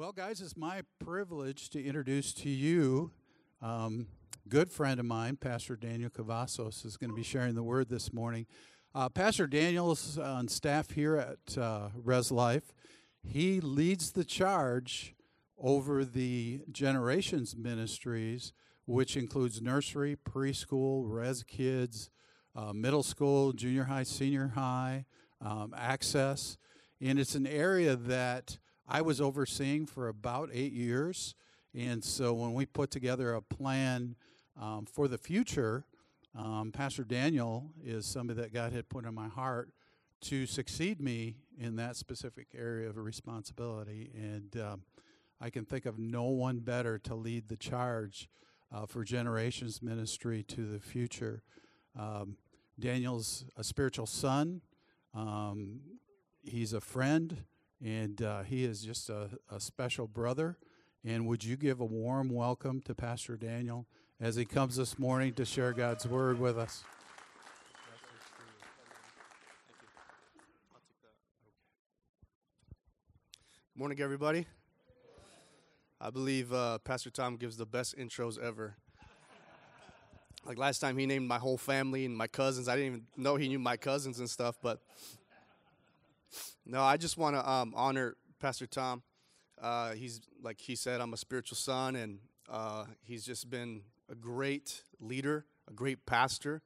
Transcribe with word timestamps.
Well, 0.00 0.12
guys, 0.12 0.40
it's 0.40 0.56
my 0.56 0.80
privilege 0.98 1.68
to 1.70 1.84
introduce 1.84 2.32
to 2.32 2.48
you 2.48 3.10
um, 3.60 4.06
good 4.48 4.70
friend 4.70 4.98
of 4.98 5.04
mine, 5.04 5.36
Pastor 5.36 5.76
Daniel 5.76 6.08
Cavazos, 6.08 6.86
is 6.86 6.96
going 6.96 7.10
to 7.10 7.14
be 7.14 7.22
sharing 7.22 7.54
the 7.54 7.62
word 7.62 7.90
this 7.90 8.10
morning. 8.10 8.46
Uh, 8.94 9.10
Pastor 9.10 9.46
Daniel's 9.46 10.16
on 10.16 10.48
staff 10.48 10.92
here 10.92 11.16
at 11.16 11.58
uh, 11.58 11.90
Res 11.94 12.32
Life. 12.32 12.72
He 13.22 13.60
leads 13.60 14.12
the 14.12 14.24
charge 14.24 15.14
over 15.58 16.02
the 16.06 16.62
Generations 16.72 17.54
Ministries, 17.54 18.54
which 18.86 19.18
includes 19.18 19.60
nursery, 19.60 20.16
preschool, 20.16 21.02
res 21.12 21.42
kids, 21.42 22.08
uh, 22.56 22.72
middle 22.72 23.02
school, 23.02 23.52
junior 23.52 23.84
high, 23.84 24.04
senior 24.04 24.52
high, 24.54 25.04
um, 25.42 25.74
access. 25.76 26.56
And 27.02 27.18
it's 27.18 27.34
an 27.34 27.46
area 27.46 27.96
that 27.96 28.56
I 28.88 29.02
was 29.02 29.20
overseeing 29.20 29.86
for 29.86 30.08
about 30.08 30.50
eight 30.52 30.72
years. 30.72 31.34
And 31.74 32.02
so 32.02 32.32
when 32.32 32.54
we 32.54 32.66
put 32.66 32.90
together 32.90 33.34
a 33.34 33.42
plan 33.42 34.16
um, 34.60 34.86
for 34.86 35.06
the 35.08 35.18
future, 35.18 35.84
um, 36.36 36.72
Pastor 36.72 37.04
Daniel 37.04 37.70
is 37.84 38.06
somebody 38.06 38.40
that 38.40 38.52
God 38.52 38.72
had 38.72 38.88
put 38.88 39.04
in 39.04 39.14
my 39.14 39.28
heart 39.28 39.70
to 40.22 40.46
succeed 40.46 41.00
me 41.00 41.36
in 41.58 41.76
that 41.76 41.96
specific 41.96 42.48
area 42.56 42.88
of 42.88 42.96
responsibility. 42.96 44.10
And 44.14 44.60
um, 44.60 44.82
I 45.40 45.50
can 45.50 45.64
think 45.64 45.86
of 45.86 45.98
no 45.98 46.24
one 46.24 46.58
better 46.58 46.98
to 46.98 47.14
lead 47.14 47.48
the 47.48 47.56
charge 47.56 48.28
uh, 48.72 48.86
for 48.86 49.04
Generations 49.04 49.82
Ministry 49.82 50.42
to 50.44 50.66
the 50.66 50.78
future. 50.78 51.42
Um, 51.98 52.36
Daniel's 52.78 53.44
a 53.56 53.64
spiritual 53.64 54.06
son, 54.06 54.60
um, 55.14 55.80
he's 56.42 56.72
a 56.72 56.80
friend 56.80 57.44
and 57.84 58.20
uh, 58.22 58.42
he 58.42 58.64
is 58.64 58.82
just 58.82 59.08
a, 59.08 59.30
a, 59.50 59.58
special 59.58 60.06
brother. 60.06 60.58
And 61.04 61.26
would 61.26 61.42
you 61.42 61.56
give 61.56 61.80
a 61.80 61.84
warm 61.84 62.28
welcome 62.28 62.80
to 62.82 62.94
Pastor 62.94 63.36
Daniel 63.36 63.86
as 64.20 64.36
he 64.36 64.44
comes 64.44 64.76
this 64.76 64.98
morning 64.98 65.32
to 65.34 65.44
share 65.46 65.72
God's 65.72 66.06
word 66.06 66.38
with 66.38 66.58
us? 66.58 66.84
Morning, 73.74 73.98
everybody. 74.00 74.46
I 75.98 76.10
believe 76.10 76.52
uh, 76.52 76.78
Pastor 76.78 77.08
Tom 77.10 77.36
gives 77.36 77.56
the 77.56 77.64
best 77.64 77.96
intros 77.96 78.38
ever. 78.38 78.76
Like 80.44 80.58
last 80.58 80.80
time, 80.80 80.98
he 80.98 81.06
named 81.06 81.26
my 81.28 81.38
whole 81.38 81.56
family 81.56 82.04
and 82.04 82.14
my 82.14 82.26
cousins. 82.26 82.68
I 82.68 82.76
didn't 82.76 82.86
even 82.86 83.06
know 83.16 83.36
he 83.36 83.48
knew 83.48 83.58
my 83.58 83.76
cousins 83.76 84.18
and 84.18 84.28
stuff, 84.28 84.58
but 84.62 84.80
no, 86.66 86.82
I 86.82 86.96
just 86.96 87.18
want 87.18 87.36
to 87.36 87.48
um, 87.48 87.72
honor 87.76 88.16
Pastor 88.38 88.66
Tom. 88.66 89.02
Uh, 89.60 89.92
he's 89.92 90.20
like 90.42 90.60
he 90.60 90.74
said, 90.74 91.00
I'm 91.00 91.12
a 91.12 91.16
spiritual 91.16 91.56
son, 91.56 91.96
and 91.96 92.18
uh, 92.48 92.84
he's 93.02 93.24
just 93.24 93.50
been 93.50 93.82
a 94.10 94.14
great 94.14 94.82
leader, 95.00 95.44
a 95.68 95.72
great 95.72 96.06
pastor, 96.06 96.62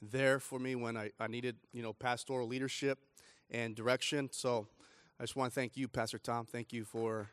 there 0.00 0.38
for 0.40 0.58
me 0.58 0.74
when 0.74 0.96
I, 0.96 1.10
I 1.20 1.28
needed 1.28 1.56
you 1.72 1.82
know 1.82 1.92
pastoral 1.92 2.48
leadership 2.48 2.98
and 3.50 3.74
direction. 3.74 4.28
So 4.32 4.66
I 5.20 5.24
just 5.24 5.36
want 5.36 5.52
to 5.52 5.54
thank 5.54 5.76
you, 5.76 5.88
Pastor 5.88 6.18
Tom. 6.18 6.46
Thank 6.46 6.72
you 6.72 6.84
for 6.84 7.28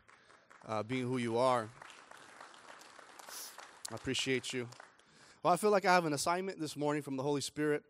uh, 0.68 0.84
being 0.84 1.08
who 1.08 1.18
you 1.18 1.38
are. 1.38 1.70
I 3.92 3.96
appreciate 3.96 4.54
you. 4.54 4.68
Well, 5.42 5.54
I 5.54 5.58
feel 5.58 5.72
like 5.72 5.86
I 5.86 5.94
have 5.94 6.06
an 6.06 6.14
assignment 6.14 6.60
this 6.60 6.76
morning 6.76 7.02
from 7.02 7.16
the 7.16 7.24
Holy 7.24 7.42
Spirit. 7.42 7.84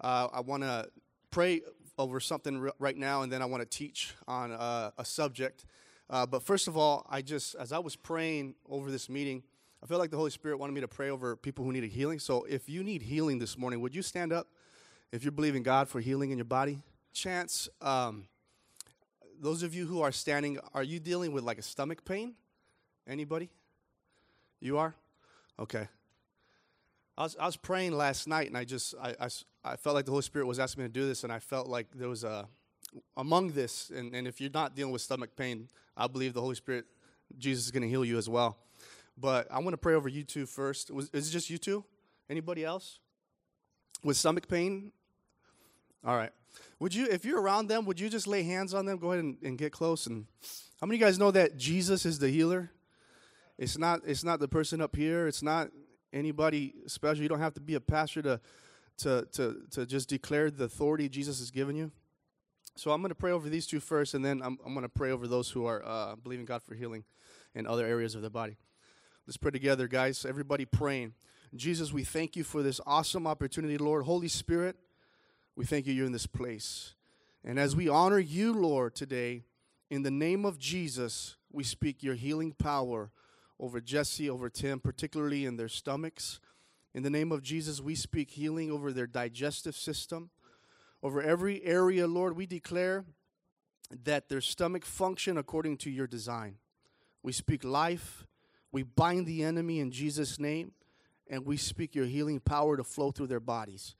Uh, 0.00 0.28
I 0.32 0.40
want 0.40 0.62
to 0.62 0.88
pray 1.30 1.60
over 1.98 2.20
something 2.20 2.70
right 2.78 2.96
now, 2.96 3.22
and 3.22 3.32
then 3.32 3.42
I 3.42 3.44
want 3.44 3.62
to 3.62 3.68
teach 3.68 4.14
on 4.26 4.52
uh, 4.52 4.90
a 4.98 5.04
subject. 5.04 5.64
Uh, 6.10 6.26
but 6.26 6.42
first 6.42 6.68
of 6.68 6.76
all, 6.76 7.06
I 7.08 7.22
just, 7.22 7.54
as 7.54 7.72
I 7.72 7.78
was 7.78 7.96
praying 7.96 8.54
over 8.68 8.90
this 8.90 9.08
meeting, 9.08 9.42
I 9.82 9.86
feel 9.86 9.98
like 9.98 10.10
the 10.10 10.16
Holy 10.16 10.30
Spirit 10.30 10.58
wanted 10.58 10.72
me 10.72 10.80
to 10.80 10.88
pray 10.88 11.10
over 11.10 11.36
people 11.36 11.64
who 11.64 11.72
needed 11.72 11.90
healing. 11.90 12.18
So 12.18 12.44
if 12.44 12.68
you 12.68 12.82
need 12.82 13.02
healing 13.02 13.38
this 13.38 13.58
morning, 13.58 13.80
would 13.80 13.94
you 13.94 14.02
stand 14.02 14.32
up 14.32 14.48
if 15.12 15.22
you're 15.22 15.32
believing 15.32 15.62
God 15.62 15.88
for 15.88 16.00
healing 16.00 16.30
in 16.30 16.38
your 16.38 16.44
body? 16.46 16.82
Chance, 17.12 17.68
um, 17.80 18.26
those 19.40 19.62
of 19.62 19.74
you 19.74 19.86
who 19.86 20.00
are 20.00 20.12
standing, 20.12 20.58
are 20.72 20.82
you 20.82 21.00
dealing 21.00 21.32
with 21.32 21.44
like 21.44 21.58
a 21.58 21.62
stomach 21.62 22.04
pain? 22.04 22.34
Anybody? 23.06 23.50
You 24.60 24.78
are? 24.78 24.94
Okay. 25.58 25.88
I 27.16 27.22
was, 27.22 27.36
I 27.38 27.46
was 27.46 27.56
praying 27.56 27.92
last 27.92 28.26
night 28.26 28.48
and 28.48 28.56
I 28.56 28.64
just, 28.64 28.94
I, 29.00 29.14
I, 29.20 29.28
I 29.64 29.76
felt 29.76 29.94
like 29.94 30.04
the 30.04 30.10
Holy 30.10 30.22
Spirit 30.22 30.46
was 30.46 30.58
asking 30.58 30.82
me 30.82 30.88
to 30.88 30.92
do 30.92 31.06
this, 31.06 31.24
and 31.24 31.32
I 31.32 31.38
felt 31.38 31.68
like 31.68 31.86
there 31.94 32.08
was 32.08 32.24
a 32.24 32.48
among 33.16 33.52
this, 33.52 33.90
and, 33.90 34.14
and 34.14 34.26
if 34.26 34.40
you're 34.40 34.50
not 34.52 34.76
dealing 34.76 34.92
with 34.92 35.02
stomach 35.02 35.36
pain, 35.36 35.68
I 35.96 36.06
believe 36.06 36.34
the 36.34 36.40
Holy 36.40 36.54
Spirit, 36.54 36.84
Jesus 37.38 37.66
is 37.66 37.70
going 37.70 37.82
to 37.82 37.88
heal 37.88 38.04
you 38.04 38.18
as 38.18 38.28
well. 38.28 38.56
But 39.16 39.50
I 39.50 39.58
want 39.60 39.72
to 39.72 39.78
pray 39.78 39.94
over 39.94 40.08
you 40.08 40.22
two 40.24 40.46
first. 40.46 40.90
Was, 40.90 41.08
is 41.12 41.28
it 41.28 41.32
just 41.32 41.50
you 41.50 41.58
two? 41.58 41.84
Anybody 42.28 42.64
else 42.64 42.98
with 44.02 44.16
stomach 44.16 44.48
pain? 44.48 44.92
All 46.04 46.16
right. 46.16 46.30
Would 46.78 46.94
you, 46.94 47.06
if 47.06 47.24
you're 47.24 47.40
around 47.40 47.68
them, 47.68 47.84
would 47.86 47.98
you 47.98 48.08
just 48.08 48.26
lay 48.26 48.42
hands 48.42 48.74
on 48.74 48.86
them? 48.86 48.98
Go 48.98 49.12
ahead 49.12 49.24
and, 49.24 49.36
and 49.42 49.58
get 49.58 49.72
close. 49.72 50.06
And 50.06 50.26
how 50.80 50.86
many 50.86 50.96
of 50.96 51.00
you 51.00 51.06
guys 51.06 51.18
know 51.18 51.30
that 51.30 51.56
Jesus 51.56 52.04
is 52.04 52.18
the 52.18 52.28
healer? 52.28 52.70
It's 53.56 53.78
not. 53.78 54.00
It's 54.04 54.24
not 54.24 54.40
the 54.40 54.48
person 54.48 54.80
up 54.80 54.96
here. 54.96 55.28
It's 55.28 55.42
not 55.42 55.70
anybody 56.14 56.74
special. 56.86 57.22
You 57.22 57.28
don't 57.28 57.40
have 57.40 57.54
to 57.54 57.60
be 57.60 57.74
a 57.74 57.80
pastor 57.80 58.22
to 58.22 58.40
to, 58.98 59.26
to, 59.32 59.56
to 59.72 59.86
just 59.86 60.08
declare 60.08 60.50
the 60.50 60.64
authority 60.64 61.08
Jesus 61.08 61.38
has 61.40 61.50
given 61.50 61.76
you. 61.76 61.90
So 62.76 62.90
I'm 62.90 63.00
going 63.00 63.10
to 63.10 63.14
pray 63.14 63.30
over 63.30 63.48
these 63.48 63.66
two 63.66 63.80
first, 63.80 64.14
and 64.14 64.24
then 64.24 64.42
I'm, 64.42 64.58
I'm 64.64 64.74
going 64.74 64.82
to 64.82 64.88
pray 64.88 65.10
over 65.10 65.28
those 65.28 65.50
who 65.50 65.66
are 65.66 65.82
uh, 65.84 66.16
believing 66.16 66.44
God 66.44 66.62
for 66.62 66.74
healing 66.74 67.04
in 67.54 67.66
other 67.66 67.86
areas 67.86 68.14
of 68.14 68.22
the 68.22 68.30
body. 68.30 68.56
Let's 69.26 69.36
pray 69.36 69.52
together, 69.52 69.86
guys. 69.86 70.24
Everybody 70.24 70.64
praying. 70.64 71.14
Jesus, 71.54 71.92
we 71.92 72.02
thank 72.02 72.34
you 72.34 72.42
for 72.42 72.62
this 72.62 72.80
awesome 72.84 73.26
opportunity, 73.26 73.78
Lord. 73.78 74.04
Holy 74.04 74.28
Spirit, 74.28 74.76
we 75.54 75.64
thank 75.64 75.86
you 75.86 75.92
you're 75.92 76.06
in 76.06 76.12
this 76.12 76.26
place. 76.26 76.94
And 77.44 77.60
as 77.60 77.76
we 77.76 77.88
honor 77.88 78.18
you, 78.18 78.52
Lord, 78.52 78.96
today, 78.96 79.44
in 79.88 80.02
the 80.02 80.10
name 80.10 80.44
of 80.44 80.58
Jesus, 80.58 81.36
we 81.52 81.62
speak 81.62 82.02
your 82.02 82.14
healing 82.14 82.52
power 82.52 83.10
over 83.58 83.80
Jesse, 83.80 84.28
over 84.28 84.48
Tim, 84.50 84.80
particularly 84.80 85.44
in 85.44 85.56
their 85.56 85.68
stomachs. 85.68 86.40
In 86.94 87.02
the 87.02 87.10
name 87.10 87.32
of 87.32 87.42
Jesus, 87.42 87.80
we 87.80 87.94
speak 87.94 88.30
healing 88.30 88.70
over 88.70 88.92
their 88.92 89.06
digestive 89.06 89.76
system, 89.76 90.30
over 91.02 91.22
every 91.22 91.62
area, 91.64 92.06
Lord. 92.06 92.36
We 92.36 92.46
declare 92.46 93.04
that 94.04 94.28
their 94.28 94.40
stomach 94.40 94.84
function 94.84 95.36
according 95.36 95.78
to 95.78 95.90
your 95.90 96.06
design. 96.06 96.56
We 97.22 97.32
speak 97.32 97.64
life. 97.64 98.26
We 98.72 98.82
bind 98.82 99.26
the 99.26 99.42
enemy 99.42 99.80
in 99.80 99.90
Jesus' 99.90 100.38
name, 100.38 100.72
and 101.28 101.46
we 101.46 101.56
speak 101.56 101.94
your 101.94 102.06
healing 102.06 102.40
power 102.40 102.76
to 102.76 102.84
flow 102.84 103.12
through 103.12 103.28
their 103.28 103.40
bodies. 103.40 103.94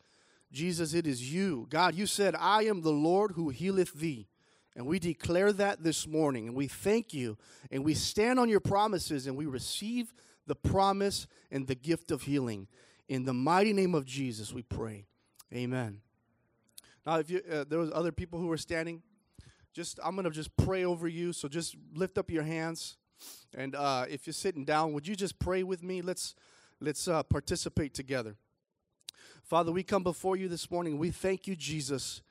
Jesus, 0.53 0.95
it 0.95 1.07
is 1.07 1.33
you. 1.33 1.67
God, 1.69 1.95
you 1.95 2.07
said, 2.07 2.35
I 2.39 2.65
am 2.65 2.83
the 2.83 2.91
Lord 2.91 3.33
who 3.33 3.49
healeth 3.51 3.93
thee. 3.95 4.29
And 4.77 4.87
we 4.87 4.99
declare 4.99 5.53
that 5.53 5.85
this 5.85 6.07
morning, 6.07 6.49
and 6.49 6.57
we 6.57 6.67
thank 6.67 7.15
you, 7.15 7.39
and 7.71 7.85
we 7.85 7.95
stand 7.95 8.41
on 8.41 8.49
your 8.49 8.61
promises, 8.61 9.27
and 9.27 9.37
we 9.37 9.47
receive 9.47 10.13
the 10.47 10.57
promise 10.57 11.27
and 11.51 11.67
the 11.67 11.77
gift 11.77 12.11
of 12.11 12.23
healing. 12.23 12.67
In 13.09 13.25
the 13.25 13.35
mighty 13.35 13.73
name 13.73 13.95
of 13.95 14.05
Jesus, 14.05 14.53
we 14.53 14.63
pray. 14.63 15.07
Amen. 15.53 16.01
Now, 17.07 17.19
if 17.19 17.31
you, 17.31 17.41
uh, 17.51 17.65
there 17.69 17.79
was 17.79 17.91
other 17.95 18.13
people 18.13 18.39
who 18.39 18.47
were 18.47 18.57
standing, 18.57 19.03
just 19.73 20.01
I'm 20.03 20.17
gonna 20.17 20.31
just 20.31 20.57
pray 20.57 20.85
over 20.85 21.07
you. 21.07 21.33
So 21.33 21.49
just 21.49 21.77
lift 21.95 22.19
up 22.19 22.31
your 22.31 22.43
hands, 22.43 22.97
and 23.55 23.75
uh, 23.75 24.07
if 24.09 24.27
you're 24.27 24.35
sitting 24.35 24.65
down, 24.65 24.93
would 24.93 25.07
you 25.07 25.15
just 25.15 25.39
pray 25.39 25.63
with 25.63 25.83
me? 25.83 26.03
Let's 26.03 26.35
let's 26.81 27.07
uh, 27.07 27.23
participate 27.23 27.95
together. 27.95 28.37
Father, 29.43 29.71
we 29.71 29.83
come 29.83 30.03
before 30.03 30.37
you 30.37 30.49
this 30.49 30.71
morning. 30.71 30.97
We 30.97 31.11
thank 31.11 31.47
you, 31.47 31.55
Jesus. 31.55 32.23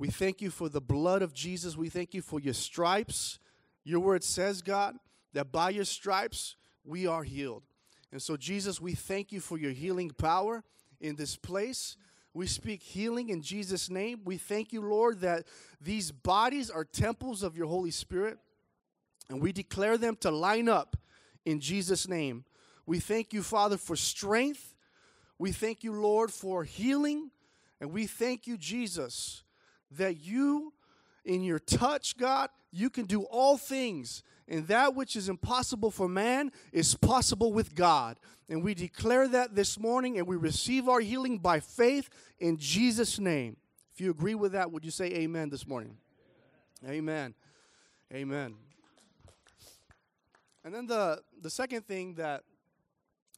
We 0.00 0.08
thank 0.08 0.40
you 0.40 0.48
for 0.48 0.70
the 0.70 0.80
blood 0.80 1.20
of 1.20 1.34
Jesus. 1.34 1.76
We 1.76 1.90
thank 1.90 2.14
you 2.14 2.22
for 2.22 2.40
your 2.40 2.54
stripes. 2.54 3.38
Your 3.84 4.00
word 4.00 4.24
says, 4.24 4.62
God, 4.62 4.96
that 5.34 5.52
by 5.52 5.68
your 5.68 5.84
stripes 5.84 6.56
we 6.86 7.06
are 7.06 7.22
healed. 7.22 7.64
And 8.10 8.22
so, 8.22 8.38
Jesus, 8.38 8.80
we 8.80 8.94
thank 8.94 9.30
you 9.30 9.40
for 9.40 9.58
your 9.58 9.72
healing 9.72 10.08
power 10.08 10.64
in 11.02 11.16
this 11.16 11.36
place. 11.36 11.98
We 12.32 12.46
speak 12.46 12.82
healing 12.82 13.28
in 13.28 13.42
Jesus' 13.42 13.90
name. 13.90 14.22
We 14.24 14.38
thank 14.38 14.72
you, 14.72 14.80
Lord, 14.80 15.20
that 15.20 15.46
these 15.82 16.10
bodies 16.10 16.70
are 16.70 16.82
temples 16.82 17.42
of 17.42 17.54
your 17.54 17.66
Holy 17.66 17.90
Spirit, 17.90 18.38
and 19.28 19.38
we 19.38 19.52
declare 19.52 19.98
them 19.98 20.16
to 20.20 20.30
line 20.30 20.70
up 20.70 20.96
in 21.44 21.60
Jesus' 21.60 22.08
name. 22.08 22.46
We 22.86 23.00
thank 23.00 23.34
you, 23.34 23.42
Father, 23.42 23.76
for 23.76 23.96
strength. 23.96 24.74
We 25.38 25.52
thank 25.52 25.84
you, 25.84 25.92
Lord, 25.92 26.30
for 26.30 26.64
healing. 26.64 27.30
And 27.82 27.92
we 27.92 28.06
thank 28.06 28.46
you, 28.46 28.56
Jesus, 28.56 29.42
that 29.92 30.20
you, 30.20 30.72
in 31.24 31.42
your 31.42 31.58
touch, 31.58 32.16
God, 32.16 32.50
you 32.72 32.90
can 32.90 33.06
do 33.06 33.22
all 33.24 33.56
things 33.56 34.22
and 34.50 34.66
that 34.66 34.96
which 34.96 35.14
is 35.14 35.28
impossible 35.28 35.92
for 35.92 36.08
man 36.08 36.50
is 36.72 36.96
possible 36.96 37.52
with 37.52 37.76
God. 37.76 38.18
And 38.48 38.64
we 38.64 38.74
declare 38.74 39.28
that 39.28 39.54
this 39.54 39.78
morning 39.78 40.18
and 40.18 40.26
we 40.26 40.36
receive 40.36 40.88
our 40.88 40.98
healing 40.98 41.38
by 41.38 41.60
faith 41.60 42.10
in 42.40 42.56
Jesus' 42.56 43.20
name. 43.20 43.56
If 43.92 44.00
you 44.00 44.10
agree 44.10 44.34
with 44.34 44.52
that, 44.52 44.72
would 44.72 44.84
you 44.84 44.90
say 44.90 45.06
amen 45.06 45.50
this 45.50 45.68
morning? 45.68 45.96
Amen. 46.86 47.34
Amen. 48.12 48.56
And 50.64 50.74
then 50.74 50.86
the 50.86 51.22
the 51.40 51.50
second 51.50 51.86
thing 51.86 52.14
that 52.14 52.42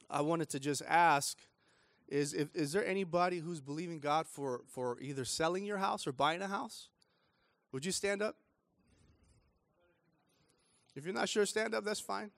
I 0.09 0.21
wanted 0.21 0.49
to 0.49 0.59
just 0.59 0.81
ask 0.87 1.37
is 2.13 2.35
if 2.35 2.55
is 2.55 2.71
there 2.71 2.85
anybody 2.85 3.39
who's 3.39 3.59
believing 3.59 3.99
God 3.99 4.27
for 4.27 4.61
for 4.67 4.99
either 5.01 5.25
selling 5.25 5.65
your 5.65 5.79
house 5.79 6.05
or 6.05 6.11
buying 6.11 6.43
a 6.43 6.47
house? 6.47 6.89
Would 7.71 7.85
you 7.85 7.91
stand 7.91 8.21
up? 8.21 8.35
If 10.95 11.05
you're 11.05 11.13
not 11.13 11.27
sure, 11.27 11.43
stand 11.47 11.73
up, 11.73 11.83
that's 11.83 11.99
fine. 11.99 12.29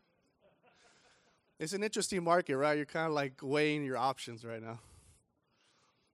It's 1.59 1.73
an 1.73 1.83
interesting 1.83 2.23
market, 2.23 2.55
right? 2.55 2.77
You're 2.77 2.85
kind 2.85 3.07
of 3.07 3.11
like 3.11 3.33
weighing 3.41 3.83
your 3.83 3.97
options 3.97 4.45
right 4.45 4.63
now. 4.63 4.79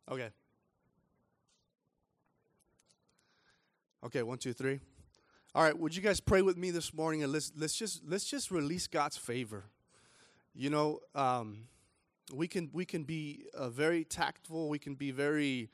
Okay. 0.09 0.29
Okay, 4.03 4.23
one, 4.23 4.39
two, 4.39 4.53
three. 4.53 4.79
All 5.53 5.63
right, 5.63 5.77
would 5.77 5.95
you 5.95 6.01
guys 6.01 6.19
pray 6.19 6.41
with 6.41 6.57
me 6.57 6.71
this 6.71 6.95
morning 6.95 7.21
and 7.21 7.31
let's 7.31 7.51
let's 7.55 7.75
just 7.75 8.01
let's 8.07 8.25
just 8.25 8.49
release 8.49 8.87
God's 8.87 9.17
favor. 9.17 9.65
You 10.55 10.71
know, 10.71 10.99
um, 11.13 11.67
we 12.33 12.47
can 12.47 12.69
we 12.73 12.85
can 12.85 13.03
be 13.03 13.45
uh, 13.53 13.69
very 13.69 14.03
tactful. 14.03 14.69
We 14.69 14.79
can 14.79 14.95
be 14.95 15.11
very 15.11 15.69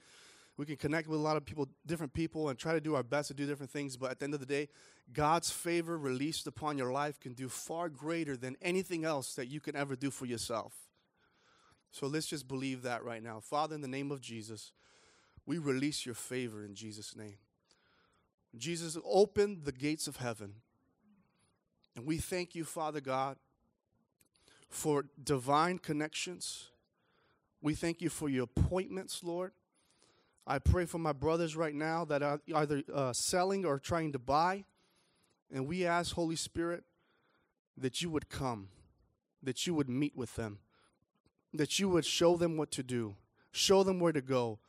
we 0.58 0.66
can 0.66 0.76
connect 0.76 1.08
with 1.08 1.20
a 1.20 1.22
lot 1.22 1.38
of 1.38 1.46
people, 1.46 1.68
different 1.86 2.14
people, 2.14 2.50
and 2.50 2.58
try 2.58 2.74
to 2.74 2.82
do 2.82 2.96
our 2.96 3.04
best 3.04 3.28
to 3.28 3.36
do 3.36 3.46
different 3.46 3.72
things. 3.72 3.96
But 3.96 4.10
at 4.10 4.20
the 4.20 4.26
end 4.26 4.34
of 4.34 4.40
the 4.40 4.46
day, 4.46 4.70
God's 5.14 5.52
favor 5.52 5.98
released 5.98 6.48
upon 6.48 6.78
your 6.80 6.92
life 6.92 7.20
can 7.20 7.34
do 7.34 7.48
far 7.48 7.90
greater 7.90 8.36
than 8.36 8.58
anything 8.62 9.06
else 9.06 9.36
that 9.36 9.48
you 9.48 9.60
can 9.60 9.76
ever 9.76 9.96
do 9.96 10.10
for 10.10 10.26
yourself. 10.26 10.74
So 11.92 12.08
let's 12.08 12.26
just 12.26 12.48
believe 12.48 12.82
that 12.82 13.04
right 13.04 13.22
now. 13.22 13.40
Father, 13.40 13.76
in 13.76 13.82
the 13.82 13.88
name 13.88 14.12
of 14.12 14.20
Jesus, 14.20 14.72
we 15.46 15.60
release 15.60 16.06
your 16.06 16.16
favor 16.16 16.66
in 16.66 16.74
Jesus' 16.74 17.16
name. 17.16 17.38
Jesus 18.58 18.98
opened 19.06 19.66
the 19.66 19.72
gates 19.72 20.08
of 20.08 20.18
heaven. 20.18 20.56
And 21.96 22.06
we 22.06 22.18
thank 22.18 22.56
you, 22.56 22.64
Father 22.64 23.02
God, 23.02 23.38
for 24.70 25.06
divine 25.24 25.80
connections. 25.80 26.70
We 27.62 27.74
thank 27.74 28.02
you 28.02 28.10
for 28.10 28.30
your 28.30 28.44
appointments, 28.44 29.24
Lord. 29.24 29.52
I 30.46 30.60
pray 30.60 30.86
for 30.86 30.98
my 30.98 31.12
brothers 31.12 31.56
right 31.56 31.76
now 31.76 32.06
that 32.06 32.24
are 32.24 32.40
either 32.56 32.84
uh, 32.94 33.12
selling 33.14 33.66
or 33.66 33.80
trying 33.80 34.14
to 34.14 34.20
buy. 34.20 34.64
And 35.52 35.68
we 35.68 35.86
ask, 35.86 36.14
Holy 36.14 36.36
Spirit, 36.36 36.84
that 37.76 38.02
you 38.02 38.10
would 38.10 38.30
come, 38.30 38.70
that 39.44 39.68
you 39.68 39.74
would 39.74 39.90
meet 39.90 40.16
with 40.16 40.36
them, 40.36 40.60
that 41.54 41.80
you 41.80 41.90
would 41.90 42.06
show 42.06 42.38
them 42.38 42.58
what 42.58 42.72
to 42.72 42.84
do, 42.84 43.16
show 43.52 43.84
them 43.84 44.00
where 44.00 44.14
to 44.14 44.22
go. 44.22 44.60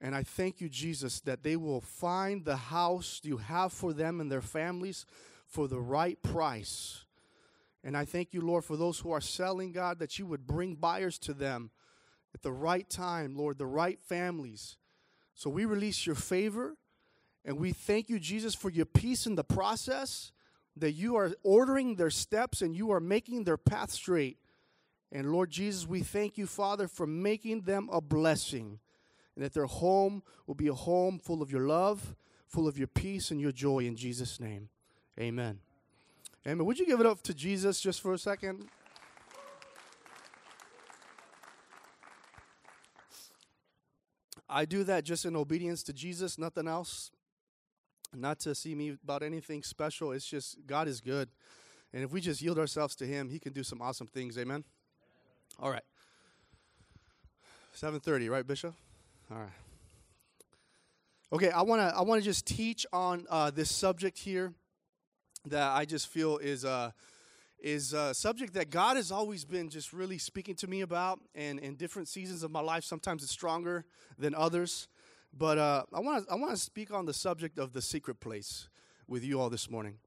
And 0.00 0.14
I 0.14 0.22
thank 0.22 0.60
you, 0.60 0.68
Jesus, 0.68 1.20
that 1.20 1.42
they 1.42 1.56
will 1.56 1.80
find 1.80 2.44
the 2.44 2.56
house 2.56 3.20
you 3.24 3.38
have 3.38 3.72
for 3.72 3.92
them 3.92 4.20
and 4.20 4.30
their 4.30 4.42
families 4.42 5.06
for 5.46 5.66
the 5.66 5.80
right 5.80 6.20
price. 6.22 7.04
And 7.84 7.96
I 7.96 8.06
thank 8.06 8.32
you, 8.32 8.40
Lord, 8.40 8.64
for 8.64 8.78
those 8.78 8.98
who 8.98 9.12
are 9.12 9.20
selling, 9.20 9.70
God, 9.70 9.98
that 9.98 10.18
you 10.18 10.24
would 10.24 10.46
bring 10.46 10.74
buyers 10.74 11.18
to 11.20 11.34
them 11.34 11.70
at 12.34 12.40
the 12.40 12.50
right 12.52 12.88
time, 12.88 13.36
Lord, 13.36 13.58
the 13.58 13.66
right 13.66 14.00
families. 14.00 14.78
So 15.34 15.50
we 15.50 15.66
release 15.66 16.06
your 16.06 16.14
favor 16.14 16.76
and 17.44 17.58
we 17.58 17.72
thank 17.72 18.08
you, 18.08 18.18
Jesus, 18.18 18.54
for 18.54 18.70
your 18.70 18.86
peace 18.86 19.26
in 19.26 19.34
the 19.34 19.44
process, 19.44 20.32
that 20.76 20.92
you 20.92 21.14
are 21.16 21.32
ordering 21.42 21.96
their 21.96 22.10
steps 22.10 22.62
and 22.62 22.74
you 22.74 22.90
are 22.90 23.00
making 23.00 23.44
their 23.44 23.58
path 23.58 23.90
straight. 23.90 24.38
And 25.12 25.30
Lord 25.30 25.50
Jesus, 25.50 25.86
we 25.86 26.00
thank 26.00 26.38
you, 26.38 26.46
Father, 26.46 26.88
for 26.88 27.06
making 27.06 27.62
them 27.62 27.90
a 27.92 28.00
blessing. 28.00 28.80
And 29.36 29.44
that 29.44 29.52
their 29.52 29.66
home 29.66 30.22
will 30.46 30.54
be 30.54 30.68
a 30.68 30.74
home 30.74 31.18
full 31.18 31.42
of 31.42 31.50
your 31.50 31.66
love, 31.66 32.16
full 32.46 32.66
of 32.66 32.78
your 32.78 32.88
peace 32.88 33.30
and 33.30 33.40
your 33.40 33.52
joy 33.52 33.80
in 33.80 33.94
Jesus' 33.94 34.40
name. 34.40 34.70
Amen. 35.20 35.58
Amen. 36.46 36.66
Would 36.66 36.78
you 36.78 36.86
give 36.86 37.00
it 37.00 37.06
up 37.06 37.22
to 37.22 37.32
Jesus 37.32 37.80
just 37.80 38.02
for 38.02 38.12
a 38.12 38.18
second? 38.18 38.68
I 44.48 44.66
do 44.66 44.84
that 44.84 45.04
just 45.04 45.24
in 45.24 45.36
obedience 45.36 45.82
to 45.84 45.92
Jesus, 45.92 46.38
nothing 46.38 46.68
else. 46.68 47.10
Not 48.14 48.38
to 48.40 48.54
see 48.54 48.74
me 48.74 48.96
about 49.02 49.22
anything 49.22 49.62
special. 49.62 50.12
It's 50.12 50.26
just 50.26 50.58
God 50.66 50.86
is 50.86 51.00
good. 51.00 51.30
And 51.92 52.04
if 52.04 52.12
we 52.12 52.20
just 52.20 52.42
yield 52.42 52.58
ourselves 52.58 52.94
to 52.96 53.06
him, 53.06 53.30
he 53.30 53.38
can 53.38 53.52
do 53.52 53.62
some 53.62 53.80
awesome 53.80 54.06
things. 54.06 54.36
Amen. 54.38 54.64
All 55.58 55.70
right. 55.70 55.82
7:30, 57.74 58.30
right, 58.30 58.46
Bishop? 58.46 58.74
All 59.30 59.38
right. 59.38 59.48
Okay, 61.32 61.50
I 61.50 61.62
want 61.62 61.80
to 61.80 61.96
I 61.96 62.02
want 62.02 62.22
to 62.22 62.24
just 62.24 62.46
teach 62.46 62.86
on 62.92 63.26
uh, 63.30 63.50
this 63.50 63.70
subject 63.70 64.18
here 64.18 64.52
that 65.46 65.72
I 65.72 65.84
just 65.84 66.08
feel 66.08 66.38
is 66.38 66.64
uh, 66.64 66.90
is 67.58 67.92
a 67.92 68.12
subject 68.12 68.54
that 68.54 68.70
God 68.70 68.96
has 68.96 69.10
always 69.10 69.44
been 69.44 69.70
just 69.70 69.92
really 69.92 70.18
speaking 70.18 70.54
to 70.56 70.66
me 70.66 70.82
about, 70.82 71.20
and 71.34 71.58
in 71.58 71.76
different 71.76 72.08
seasons 72.08 72.42
of 72.42 72.50
my 72.50 72.60
life, 72.60 72.84
sometimes 72.84 73.22
it's 73.22 73.32
stronger 73.32 73.84
than 74.18 74.34
others. 74.34 74.88
But 75.36 75.58
uh, 75.58 75.84
I 75.92 76.00
want 76.00 76.26
to 76.26 76.32
I 76.32 76.36
want 76.36 76.52
to 76.52 76.56
speak 76.56 76.92
on 76.92 77.06
the 77.06 77.14
subject 77.14 77.58
of 77.58 77.72
the 77.72 77.82
secret 77.82 78.20
place 78.20 78.68
with 79.08 79.24
you 79.24 79.40
all 79.40 79.50
this 79.50 79.70
morning. 79.70 79.98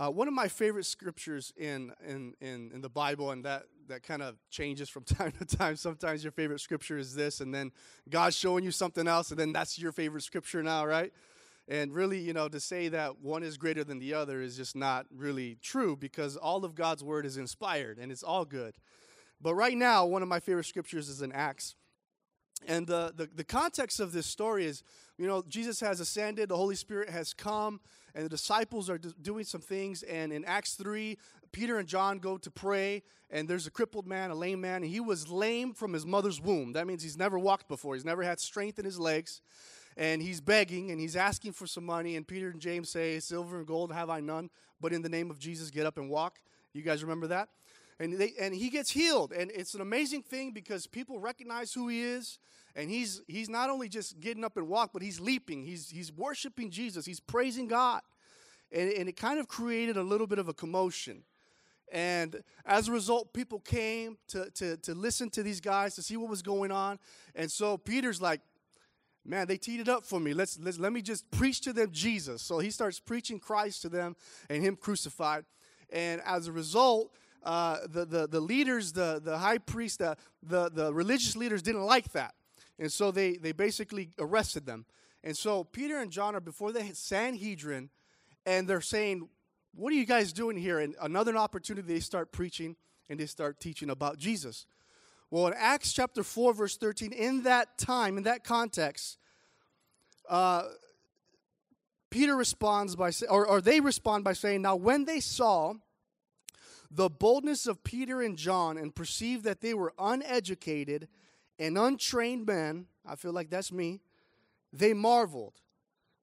Uh, 0.00 0.08
one 0.08 0.26
of 0.26 0.32
my 0.32 0.48
favorite 0.48 0.86
scriptures 0.86 1.52
in, 1.58 1.92
in, 2.06 2.32
in, 2.40 2.70
in 2.72 2.80
the 2.80 2.88
Bible, 2.88 3.32
and 3.32 3.44
that, 3.44 3.64
that 3.86 4.02
kind 4.02 4.22
of 4.22 4.36
changes 4.48 4.88
from 4.88 5.04
time 5.04 5.30
to 5.32 5.44
time. 5.44 5.76
Sometimes 5.76 6.24
your 6.24 6.32
favorite 6.32 6.60
scripture 6.60 6.96
is 6.96 7.14
this, 7.14 7.40
and 7.40 7.54
then 7.54 7.70
God's 8.08 8.34
showing 8.34 8.64
you 8.64 8.70
something 8.70 9.06
else, 9.06 9.30
and 9.30 9.38
then 9.38 9.52
that's 9.52 9.78
your 9.78 9.92
favorite 9.92 10.22
scripture 10.22 10.62
now, 10.62 10.86
right? 10.86 11.12
And 11.70 11.94
really, 11.94 12.18
you 12.18 12.34
know, 12.34 12.48
to 12.48 12.60
say 12.60 12.88
that 12.88 13.20
one 13.20 13.42
is 13.42 13.56
greater 13.56 13.84
than 13.84 13.98
the 13.98 14.12
other 14.12 14.42
is 14.42 14.56
just 14.56 14.76
not 14.76 15.06
really 15.14 15.56
true 15.62 15.96
because 15.96 16.36
all 16.36 16.64
of 16.64 16.74
God's 16.74 17.02
word 17.02 17.24
is 17.24 17.38
inspired 17.38 17.98
and 17.98 18.12
it's 18.12 18.22
all 18.22 18.44
good. 18.44 18.74
But 19.40 19.54
right 19.54 19.76
now, 19.76 20.04
one 20.04 20.20
of 20.20 20.28
my 20.28 20.40
favorite 20.40 20.66
scriptures 20.66 21.08
is 21.08 21.22
in 21.22 21.32
Acts 21.32 21.76
and 22.66 22.86
the, 22.86 23.12
the, 23.16 23.28
the, 23.34 23.44
context 23.44 24.00
of 24.00 24.12
this 24.12 24.26
story 24.26 24.66
is, 24.66 24.82
you 25.16 25.26
know, 25.26 25.42
Jesus 25.48 25.80
has 25.80 26.00
ascended, 26.00 26.50
the 26.50 26.56
Holy 26.56 26.74
Spirit 26.74 27.08
has 27.08 27.32
come, 27.32 27.80
and 28.14 28.24
the 28.24 28.28
disciples 28.28 28.90
are 28.90 28.98
doing 28.98 29.44
some 29.44 29.60
things. 29.60 30.02
And 30.02 30.32
in 30.32 30.44
Acts 30.44 30.74
3, 30.74 31.16
Peter 31.52 31.78
and 31.78 31.88
John 31.88 32.18
go 32.18 32.36
to 32.36 32.50
pray, 32.50 33.02
and 33.30 33.48
there's 33.48 33.66
a 33.66 33.70
crippled 33.70 34.06
man, 34.06 34.30
a 34.30 34.34
lame 34.34 34.60
man, 34.60 34.82
and 34.82 34.90
he 34.90 35.00
was 35.00 35.28
lame 35.28 35.72
from 35.72 35.92
his 35.92 36.04
mother's 36.04 36.40
womb. 36.40 36.74
That 36.74 36.86
means 36.86 37.02
he's 37.02 37.16
never 37.16 37.38
walked 37.38 37.68
before, 37.68 37.94
he's 37.94 38.04
never 38.04 38.22
had 38.22 38.40
strength 38.40 38.78
in 38.78 38.84
his 38.84 38.98
legs. 38.98 39.40
And 40.00 40.20
he's 40.20 40.40
begging 40.40 40.90
and 40.90 40.98
he's 40.98 41.14
asking 41.14 41.52
for 41.52 41.68
some 41.68 41.84
money. 41.84 42.16
And 42.16 42.26
Peter 42.26 42.48
and 42.48 42.58
James 42.60 42.90
say, 42.90 43.20
Silver 43.20 43.58
and 43.58 43.66
gold 43.66 43.92
have 43.92 44.10
I 44.10 44.18
none, 44.18 44.50
but 44.80 44.92
in 44.92 45.02
the 45.02 45.08
name 45.08 45.30
of 45.30 45.38
Jesus, 45.38 45.70
get 45.70 45.86
up 45.86 45.98
and 45.98 46.10
walk. 46.10 46.40
You 46.72 46.82
guys 46.82 47.02
remember 47.02 47.28
that? 47.28 47.50
and 48.00 48.14
they, 48.18 48.32
and 48.40 48.54
he 48.54 48.70
gets 48.70 48.90
healed 48.90 49.32
and 49.32 49.52
it's 49.54 49.74
an 49.74 49.80
amazing 49.80 50.22
thing 50.22 50.50
because 50.52 50.86
people 50.86 51.20
recognize 51.20 51.72
who 51.72 51.86
he 51.88 52.02
is 52.02 52.38
and 52.74 52.90
he's 52.90 53.20
he's 53.28 53.48
not 53.48 53.70
only 53.70 53.88
just 53.88 54.18
getting 54.18 54.42
up 54.42 54.56
and 54.56 54.66
walk 54.66 54.90
but 54.92 55.02
he's 55.02 55.20
leaping 55.20 55.62
he's 55.62 55.90
he's 55.90 56.10
worshiping 56.10 56.70
jesus 56.70 57.04
he's 57.04 57.20
praising 57.20 57.68
god 57.68 58.00
and, 58.72 58.90
and 58.90 59.08
it 59.08 59.16
kind 59.16 59.38
of 59.38 59.46
created 59.46 59.96
a 59.96 60.02
little 60.02 60.26
bit 60.26 60.38
of 60.38 60.48
a 60.48 60.54
commotion 60.54 61.22
and 61.92 62.42
as 62.64 62.88
a 62.88 62.92
result 62.92 63.32
people 63.34 63.60
came 63.60 64.16
to, 64.28 64.48
to, 64.52 64.76
to 64.78 64.94
listen 64.94 65.28
to 65.28 65.42
these 65.42 65.60
guys 65.60 65.94
to 65.94 66.02
see 66.02 66.16
what 66.16 66.30
was 66.30 66.42
going 66.42 66.72
on 66.72 66.98
and 67.34 67.52
so 67.52 67.76
peter's 67.76 68.20
like 68.20 68.40
man 69.24 69.46
they 69.46 69.56
teed 69.56 69.80
it 69.80 69.88
up 69.88 70.04
for 70.04 70.18
me 70.18 70.32
let's, 70.32 70.58
let's 70.60 70.78
let 70.78 70.92
me 70.92 71.02
just 71.02 71.30
preach 71.30 71.60
to 71.60 71.72
them 71.72 71.90
jesus 71.92 72.42
so 72.42 72.58
he 72.58 72.70
starts 72.70 72.98
preaching 72.98 73.38
christ 73.38 73.82
to 73.82 73.88
them 73.88 74.16
and 74.48 74.62
him 74.62 74.76
crucified 74.76 75.44
and 75.92 76.20
as 76.24 76.46
a 76.46 76.52
result 76.52 77.12
uh, 77.42 77.78
the, 77.88 78.04
the, 78.04 78.26
the 78.26 78.40
leaders, 78.40 78.92
the, 78.92 79.20
the 79.22 79.38
high 79.38 79.58
priest, 79.58 79.98
the, 79.98 80.16
the, 80.42 80.70
the 80.70 80.92
religious 80.92 81.36
leaders 81.36 81.62
didn't 81.62 81.84
like 81.84 82.12
that. 82.12 82.34
And 82.78 82.90
so 82.90 83.10
they, 83.10 83.36
they 83.36 83.52
basically 83.52 84.10
arrested 84.18 84.66
them. 84.66 84.84
And 85.22 85.36
so 85.36 85.64
Peter 85.64 86.00
and 86.00 86.10
John 86.10 86.34
are 86.34 86.40
before 86.40 86.72
the 86.72 86.82
Sanhedrin, 86.94 87.90
and 88.46 88.66
they're 88.66 88.80
saying, 88.80 89.28
What 89.74 89.92
are 89.92 89.96
you 89.96 90.06
guys 90.06 90.32
doing 90.32 90.56
here? 90.56 90.78
And 90.78 90.94
another 91.00 91.36
opportunity, 91.36 91.86
they 91.92 92.00
start 92.00 92.32
preaching 92.32 92.76
and 93.08 93.20
they 93.20 93.26
start 93.26 93.60
teaching 93.60 93.90
about 93.90 94.16
Jesus. 94.16 94.66
Well, 95.30 95.46
in 95.46 95.54
Acts 95.56 95.92
chapter 95.92 96.24
4, 96.24 96.54
verse 96.54 96.76
13, 96.76 97.12
in 97.12 97.44
that 97.44 97.78
time, 97.78 98.18
in 98.18 98.24
that 98.24 98.42
context, 98.42 99.16
uh, 100.28 100.64
Peter 102.10 102.34
responds 102.34 102.96
by 102.96 103.10
saying, 103.10 103.30
or, 103.30 103.46
or 103.46 103.60
they 103.60 103.80
respond 103.80 104.24
by 104.24 104.32
saying, 104.32 104.62
Now 104.62 104.74
when 104.74 105.04
they 105.04 105.20
saw 105.20 105.74
the 106.90 107.08
boldness 107.08 107.68
of 107.68 107.84
Peter 107.84 108.20
and 108.20 108.36
John 108.36 108.76
and 108.76 108.94
perceived 108.94 109.44
that 109.44 109.60
they 109.60 109.74
were 109.74 109.92
uneducated 109.98 111.06
and 111.58 111.78
untrained 111.78 112.46
men, 112.46 112.86
I 113.06 113.14
feel 113.14 113.32
like 113.32 113.50
that's 113.50 113.70
me, 113.70 114.00
they 114.72 114.92
marveled 114.92 115.54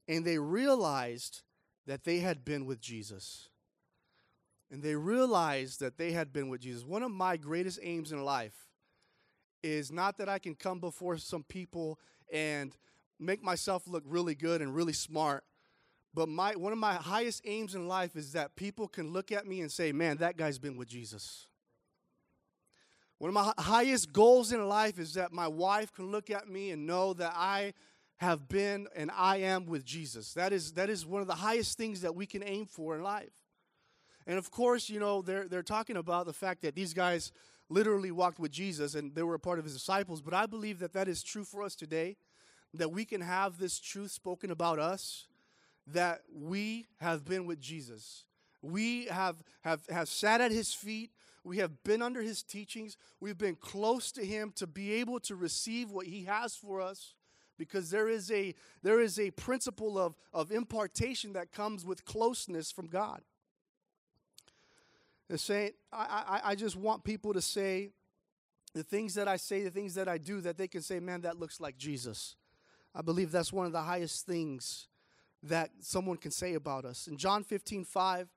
and 0.10 0.26
they 0.26 0.38
realized 0.38 1.44
that 1.86 2.04
they 2.04 2.20
had 2.20 2.44
been 2.44 2.66
with 2.66 2.82
Jesus. 2.82 3.50
And 4.70 4.84
they 4.84 4.96
realized 4.96 5.80
that 5.80 5.98
they 5.98 6.12
had 6.12 6.34
been 6.34 6.50
with 6.50 6.60
Jesus. 6.60 6.84
One 6.84 7.04
of 7.04 7.12
my 7.12 7.38
greatest 7.38 7.80
aims 7.82 8.12
in 8.12 8.26
life 8.26 8.67
is 9.64 9.92
not 9.92 10.18
that 10.18 10.30
I 10.30 10.40
can 10.40 10.56
come 10.56 10.80
before 10.80 11.18
some 11.18 11.44
people 11.44 12.00
and 12.32 12.76
make 13.20 13.44
myself 13.44 13.88
look 13.88 14.04
really 14.06 14.36
good 14.36 14.62
and 14.62 14.76
really 14.76 14.94
smart, 14.94 15.44
But 16.14 16.30
my 16.30 16.56
one 16.56 16.74
of 16.74 16.80
my 16.80 16.96
highest 16.96 17.42
aims 17.46 17.76
in 17.76 17.88
life 17.88 18.16
is 18.16 18.32
that 18.34 18.56
people 18.56 18.88
can 18.88 19.14
look 19.14 19.32
at 19.32 19.46
me 19.46 19.62
and 19.62 19.72
say, 19.72 19.92
"Man, 19.92 20.18
that 20.18 20.36
guy's 20.36 20.58
been 20.58 20.76
with 20.76 20.88
Jesus." 20.88 21.48
One 23.20 23.30
of 23.30 23.34
my 23.34 23.54
highest 23.58 24.14
goals 24.14 24.52
in 24.52 24.68
life 24.68 25.00
is 25.00 25.14
that 25.16 25.32
my 25.32 25.48
wife 25.48 25.92
can 25.94 26.12
look 26.12 26.30
at 26.30 26.48
me 26.48 26.72
and 26.72 26.88
know 26.88 27.14
that 27.14 27.34
I 27.36 27.74
have 28.18 28.48
been 28.48 28.88
and 28.96 29.12
I 29.12 29.38
am 29.38 29.66
with 29.68 29.86
Jesus. 29.86 30.34
That 30.34 30.54
is 30.54 30.74
that 30.74 30.90
is 30.90 31.06
one 31.06 31.22
of 31.22 31.28
the 31.28 31.36
highest 31.36 31.78
things 31.78 32.02
that 32.02 32.16
we 32.16 32.26
can 32.26 32.44
aim 32.44 32.66
for 32.66 32.96
in 32.96 33.04
life. 33.04 33.34
And 34.26 34.38
of 34.38 34.50
course, 34.52 34.90
you 34.90 35.00
know, 35.00 35.22
they're 35.22 35.48
they're 35.48 35.64
talking 35.64 35.98
about 35.98 36.26
the 36.26 36.34
fact 36.34 36.62
that 36.62 36.76
these 36.76 36.94
guys 36.94 37.32
literally 37.70 38.12
walked 38.12 38.40
with 38.40 38.52
Jesus 38.52 38.96
and 38.96 39.14
they 39.14 39.24
were 39.24 39.36
a 39.36 39.40
part 39.40 39.60
of 39.60 39.66
his 39.66 39.74
disciples, 39.74 40.22
but 40.22 40.34
I 40.34 40.46
believe 40.46 40.80
that 40.80 40.94
that 40.94 41.08
is 41.08 41.24
true 41.24 41.44
for 41.44 41.64
us 41.64 41.76
today 41.76 42.18
that 42.74 42.92
we 42.92 43.06
can 43.06 43.22
have 43.22 43.58
this 43.58 43.80
truth 43.80 44.12
spoken 44.12 44.52
about 44.52 44.80
us 44.80 45.26
that 45.88 46.22
we 46.34 46.86
have 47.00 47.24
been 47.24 47.46
with 47.46 47.62
Jesus. 47.62 48.26
We 48.62 49.06
have, 49.06 49.38
have, 49.62 49.82
have 49.90 50.10
sat 50.10 50.42
at 50.42 50.52
his 50.52 50.74
feet. 50.74 51.12
We 51.44 51.58
have 51.58 51.84
been 51.84 52.02
under 52.02 52.22
his 52.22 52.44
teachings. 52.44 52.98
We've 53.22 53.38
been 53.38 53.56
close 53.56 54.12
to 54.14 54.26
him 54.26 54.52
to 54.58 54.68
be 54.68 54.94
able 54.94 55.20
to 55.22 55.36
receive 55.36 55.92
what 55.92 56.08
he 56.08 56.26
has 56.26 56.56
for 56.56 56.82
us 56.82 57.14
because 57.58 57.90
there 57.90 58.10
is 58.10 58.30
a, 58.32 58.54
there 58.84 59.00
is 59.00 59.18
a 59.18 59.32
principle 59.32 59.98
of, 59.98 60.16
of 60.34 60.52
impartation 60.52 61.34
that 61.34 61.52
comes 61.52 61.86
with 61.86 62.06
closeness 62.06 62.72
from 62.72 62.88
God. 62.88 63.22
Saying, 65.36 65.72
I, 65.92 66.42
I, 66.44 66.52
I 66.52 66.56
just 66.56 66.76
want 66.76 67.04
people 67.04 67.34
to 67.34 67.42
say 67.42 67.92
the 68.74 68.84
things 68.84 69.16
that 69.16 69.28
I 69.28 69.38
say, 69.38 69.64
the 69.64 69.70
things 69.70 69.96
that 69.96 70.08
I 70.08 70.18
do, 70.18 70.40
that 70.42 70.58
they 70.58 70.68
can 70.68 70.82
say, 70.82 71.00
man, 71.00 71.22
that 71.22 71.40
looks 71.40 71.60
like 71.60 71.78
Jesus. 71.78 72.36
I 72.96 73.02
believe 73.02 73.32
that's 73.32 73.52
one 73.52 73.66
of 73.66 73.72
the 73.72 73.82
highest 73.82 74.26
things 74.26 74.88
that 75.44 75.72
someone 75.82 76.18
can 76.18 76.32
say 76.32 76.54
about 76.54 76.86
us. 76.86 77.08
In 77.08 77.18
John 77.18 77.44
15, 77.44 77.84
5, 77.84 78.30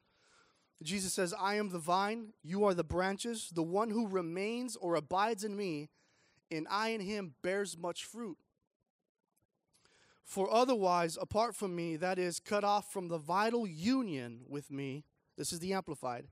Jesus 0.83 1.13
says, 1.13 1.35
I 1.39 1.55
am 1.55 1.71
the 1.71 1.79
vine, 1.79 2.33
you 2.43 2.65
are 2.65 2.75
the 2.75 2.85
branches. 2.85 3.51
The 3.55 3.63
one 3.63 3.91
who 3.91 4.09
remains 4.09 4.77
or 4.77 4.95
abides 4.95 5.45
in 5.45 5.57
me, 5.57 5.91
and 6.51 6.67
I 6.71 6.89
in 6.89 7.01
him 7.01 7.35
bears 7.43 7.77
much 7.77 8.05
fruit. 8.05 8.39
For 10.25 10.53
otherwise, 10.53 11.19
apart 11.21 11.55
from 11.55 11.75
me, 11.75 11.97
that 11.97 12.19
is, 12.19 12.41
cut 12.41 12.65
off 12.65 12.93
from 12.93 13.09
the 13.09 13.19
vital 13.19 13.67
union 13.67 14.43
with 14.49 14.71
me, 14.71 15.05
this 15.37 15.53
is 15.53 15.59
the 15.59 15.73
Amplified, 15.73 16.29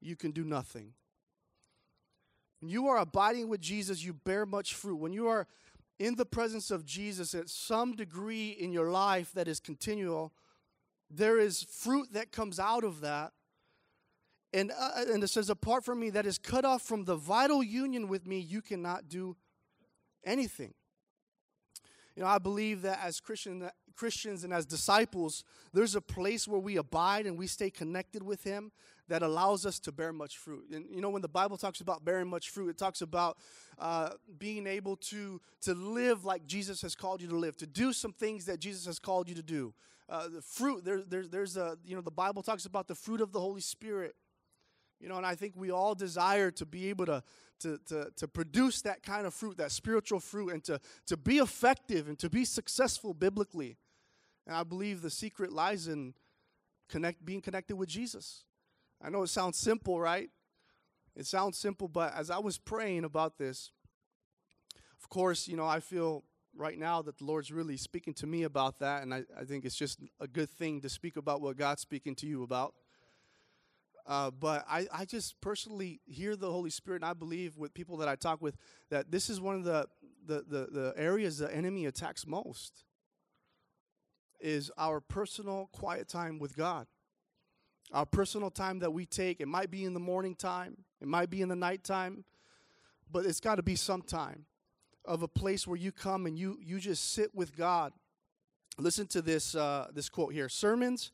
you 0.00 0.16
can 0.16 0.30
do 0.30 0.44
nothing. 0.44 0.92
When 2.60 2.70
you 2.70 2.88
are 2.88 2.98
abiding 2.98 3.48
with 3.48 3.60
Jesus, 3.60 4.04
you 4.04 4.12
bear 4.12 4.44
much 4.44 4.74
fruit. 4.74 4.96
When 4.96 5.12
you 5.12 5.28
are 5.28 5.46
in 5.98 6.16
the 6.16 6.26
presence 6.26 6.70
of 6.70 6.84
Jesus 6.84 7.34
at 7.34 7.48
some 7.48 7.94
degree 7.94 8.50
in 8.50 8.72
your 8.72 8.90
life 8.90 9.32
that 9.32 9.48
is 9.48 9.60
continual, 9.60 10.32
there 11.10 11.38
is 11.38 11.62
fruit 11.62 12.12
that 12.12 12.32
comes 12.32 12.58
out 12.58 12.84
of 12.84 13.00
that. 13.00 13.32
And, 14.52 14.72
uh, 14.78 15.04
and 15.12 15.22
it 15.22 15.28
says, 15.28 15.50
apart 15.50 15.84
from 15.84 16.00
me, 16.00 16.10
that 16.10 16.26
is 16.26 16.38
cut 16.38 16.64
off 16.64 16.82
from 16.82 17.04
the 17.04 17.16
vital 17.16 17.62
union 17.62 18.08
with 18.08 18.26
me, 18.26 18.38
you 18.38 18.62
cannot 18.62 19.08
do 19.08 19.36
anything. 20.24 20.74
You 22.16 22.22
know, 22.22 22.28
I 22.28 22.38
believe 22.38 22.82
that 22.82 22.98
as 23.02 23.20
Christian, 23.20 23.70
Christians 23.94 24.42
and 24.44 24.52
as 24.52 24.66
disciples, 24.66 25.44
there's 25.72 25.94
a 25.94 26.00
place 26.00 26.48
where 26.48 26.60
we 26.60 26.76
abide 26.76 27.26
and 27.26 27.38
we 27.38 27.46
stay 27.46 27.70
connected 27.70 28.22
with 28.22 28.44
Him 28.44 28.72
that 29.08 29.22
allows 29.22 29.66
us 29.66 29.78
to 29.80 29.92
bear 29.92 30.12
much 30.12 30.38
fruit. 30.38 30.66
And 30.72 30.86
you 30.90 31.00
know, 31.00 31.10
when 31.10 31.22
the 31.22 31.28
Bible 31.28 31.56
talks 31.56 31.80
about 31.80 32.04
bearing 32.04 32.28
much 32.28 32.50
fruit, 32.50 32.68
it 32.68 32.78
talks 32.78 33.00
about 33.00 33.38
uh, 33.78 34.10
being 34.38 34.66
able 34.66 34.96
to, 34.96 35.40
to 35.62 35.74
live 35.74 36.24
like 36.24 36.46
Jesus 36.46 36.82
has 36.82 36.94
called 36.94 37.20
you 37.22 37.28
to 37.28 37.36
live, 37.36 37.56
to 37.56 37.66
do 37.66 37.92
some 37.92 38.12
things 38.12 38.44
that 38.46 38.60
Jesus 38.60 38.86
has 38.86 38.98
called 38.98 39.28
you 39.28 39.34
to 39.34 39.42
do. 39.42 39.74
Uh, 40.08 40.28
the 40.28 40.42
fruit, 40.42 40.84
there, 40.84 41.02
there, 41.02 41.26
there's 41.26 41.56
a, 41.56 41.76
you 41.84 41.94
know, 41.94 42.00
the 42.00 42.10
Bible 42.10 42.42
talks 42.42 42.64
about 42.64 42.88
the 42.88 42.94
fruit 42.94 43.20
of 43.20 43.32
the 43.32 43.40
Holy 43.40 43.60
Spirit. 43.60 44.14
You 45.00 45.08
know, 45.08 45.16
and 45.16 45.26
I 45.26 45.34
think 45.34 45.54
we 45.56 45.70
all 45.70 45.94
desire 45.94 46.50
to 46.52 46.66
be 46.66 46.88
able 46.88 47.06
to, 47.06 47.22
to, 47.60 47.78
to, 47.86 48.10
to 48.16 48.28
produce 48.28 48.82
that 48.82 49.02
kind 49.02 49.26
of 49.26 49.34
fruit, 49.34 49.56
that 49.58 49.70
spiritual 49.70 50.18
fruit, 50.18 50.50
and 50.50 50.64
to, 50.64 50.80
to 51.06 51.16
be 51.16 51.38
effective 51.38 52.08
and 52.08 52.18
to 52.18 52.28
be 52.28 52.44
successful 52.44 53.14
biblically. 53.14 53.76
And 54.46 54.56
I 54.56 54.64
believe 54.64 55.02
the 55.02 55.10
secret 55.10 55.52
lies 55.52 55.86
in 55.86 56.14
connect, 56.88 57.24
being 57.24 57.40
connected 57.40 57.76
with 57.76 57.88
Jesus. 57.88 58.44
I 59.02 59.10
know 59.10 59.22
it 59.22 59.28
sounds 59.28 59.58
simple, 59.58 60.00
right? 60.00 60.30
It 61.14 61.26
sounds 61.26 61.58
simple, 61.58 61.88
but 61.88 62.14
as 62.14 62.30
I 62.30 62.38
was 62.38 62.58
praying 62.58 63.04
about 63.04 63.38
this, 63.38 63.72
of 65.00 65.08
course, 65.08 65.48
you 65.48 65.56
know, 65.56 65.66
I 65.66 65.80
feel 65.80 66.24
right 66.56 66.78
now 66.78 67.02
that 67.02 67.18
the 67.18 67.24
Lord's 67.24 67.52
really 67.52 67.76
speaking 67.76 68.14
to 68.14 68.26
me 68.26 68.42
about 68.42 68.78
that, 68.80 69.02
and 69.02 69.14
I, 69.14 69.24
I 69.38 69.44
think 69.44 69.64
it's 69.64 69.76
just 69.76 70.00
a 70.20 70.26
good 70.26 70.50
thing 70.50 70.80
to 70.82 70.88
speak 70.88 71.16
about 71.16 71.40
what 71.40 71.56
God's 71.56 71.82
speaking 71.82 72.14
to 72.16 72.26
you 72.26 72.42
about. 72.42 72.74
Uh, 74.06 74.30
but 74.30 74.64
I, 74.68 74.86
I 74.92 75.04
just 75.04 75.40
personally 75.40 76.00
hear 76.06 76.34
the 76.34 76.50
Holy 76.50 76.70
Spirit, 76.70 77.02
and 77.02 77.10
I 77.10 77.14
believe 77.14 77.58
with 77.58 77.74
people 77.74 77.98
that 77.98 78.08
I 78.08 78.16
talk 78.16 78.40
with 78.40 78.56
that 78.90 79.10
this 79.10 79.28
is 79.28 79.40
one 79.40 79.56
of 79.56 79.64
the, 79.64 79.86
the, 80.26 80.44
the, 80.48 80.68
the 80.70 80.94
areas 80.96 81.38
the 81.38 81.54
enemy 81.54 81.86
attacks 81.86 82.26
most 82.26 82.84
is 84.40 84.70
our 84.78 85.00
personal 85.00 85.68
quiet 85.72 86.08
time 86.08 86.38
with 86.38 86.56
God 86.56 86.86
our 87.92 88.06
personal 88.06 88.50
time 88.50 88.78
that 88.80 88.92
we 88.92 89.06
take. 89.06 89.40
It 89.40 89.48
might 89.48 89.70
be 89.70 89.84
in 89.84 89.94
the 89.94 90.00
morning 90.00 90.34
time, 90.34 90.76
it 91.00 91.08
might 91.08 91.30
be 91.30 91.42
in 91.42 91.48
the 91.48 91.56
nighttime, 91.56 92.24
but 93.10 93.26
it's 93.26 93.40
got 93.40 93.56
to 93.56 93.62
be 93.62 93.76
some 93.76 94.02
time 94.02 94.46
of 95.04 95.22
a 95.22 95.28
place 95.28 95.66
where 95.66 95.78
you 95.78 95.90
come 95.90 96.26
and 96.26 96.38
you 96.38 96.58
you 96.62 96.78
just 96.78 97.12
sit 97.12 97.34
with 97.34 97.56
God. 97.56 97.92
Listen 98.78 99.06
to 99.08 99.22
this 99.22 99.54
uh, 99.54 99.88
this 99.92 100.08
quote 100.08 100.32
here: 100.32 100.48
sermons 100.48 101.10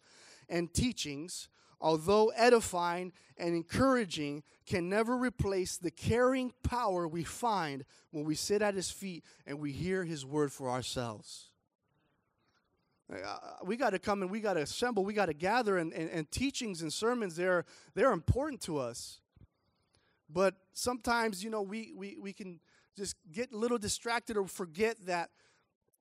and 0.48 0.72
teachings, 0.74 1.48
although 1.80 2.28
edifying 2.36 3.12
and 3.36 3.54
encouraging, 3.54 4.42
can 4.66 4.88
never 4.88 5.16
replace 5.16 5.76
the 5.76 5.90
caring 5.90 6.52
power 6.62 7.06
we 7.08 7.24
find 7.24 7.84
when 8.10 8.24
we 8.24 8.34
sit 8.34 8.62
at 8.62 8.74
His 8.74 8.90
feet 8.90 9.24
and 9.46 9.58
we 9.58 9.72
hear 9.72 10.04
His 10.04 10.26
word 10.26 10.52
for 10.52 10.68
ourselves. 10.68 11.50
Uh, 13.12 13.36
we 13.64 13.76
got 13.76 13.90
to 13.90 13.98
come 13.98 14.22
and 14.22 14.30
we 14.30 14.40
got 14.40 14.54
to 14.54 14.62
assemble, 14.62 15.04
we 15.04 15.12
got 15.12 15.26
to 15.26 15.34
gather, 15.34 15.76
and, 15.78 15.92
and, 15.92 16.08
and 16.10 16.30
teachings 16.30 16.80
and 16.82 16.92
sermons, 16.92 17.36
they're, 17.36 17.64
they're 17.94 18.12
important 18.12 18.60
to 18.62 18.78
us. 18.78 19.20
But 20.30 20.54
sometimes, 20.72 21.44
you 21.44 21.50
know, 21.50 21.62
we, 21.62 21.92
we, 21.94 22.16
we 22.18 22.32
can 22.32 22.60
just 22.96 23.16
get 23.30 23.52
a 23.52 23.56
little 23.56 23.78
distracted 23.78 24.36
or 24.36 24.46
forget 24.46 24.96
that 25.06 25.30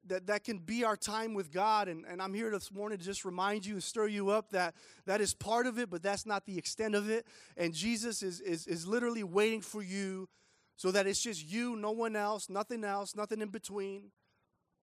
that, 0.07 0.27
that 0.27 0.43
can 0.43 0.57
be 0.57 0.83
our 0.83 0.97
time 0.97 1.33
with 1.33 1.51
God. 1.51 1.87
And, 1.87 2.05
and 2.05 2.21
I'm 2.21 2.33
here 2.33 2.51
this 2.51 2.71
morning 2.71 2.97
to 2.97 3.05
just 3.05 3.23
remind 3.23 3.65
you 3.65 3.75
and 3.75 3.83
stir 3.83 4.07
you 4.07 4.29
up 4.29 4.49
that 4.49 4.75
that 5.05 5.21
is 5.21 5.33
part 5.33 5.65
of 5.65 5.79
it, 5.79 5.89
but 5.89 6.03
that's 6.03 6.25
not 6.25 6.45
the 6.45 6.57
extent 6.57 6.95
of 6.95 7.09
it. 7.09 7.25
And 7.55 7.73
Jesus 7.73 8.21
is, 8.21 8.41
is, 8.41 8.67
is 8.67 8.85
literally 8.85 9.23
waiting 9.23 9.61
for 9.61 9.81
you 9.81 10.27
so 10.75 10.91
that 10.91 11.07
it's 11.07 11.21
just 11.21 11.49
you, 11.49 11.75
no 11.75 11.91
one 11.91 12.15
else, 12.15 12.49
nothing 12.49 12.83
else, 12.83 13.15
nothing 13.15 13.41
in 13.41 13.49
between, 13.49 14.11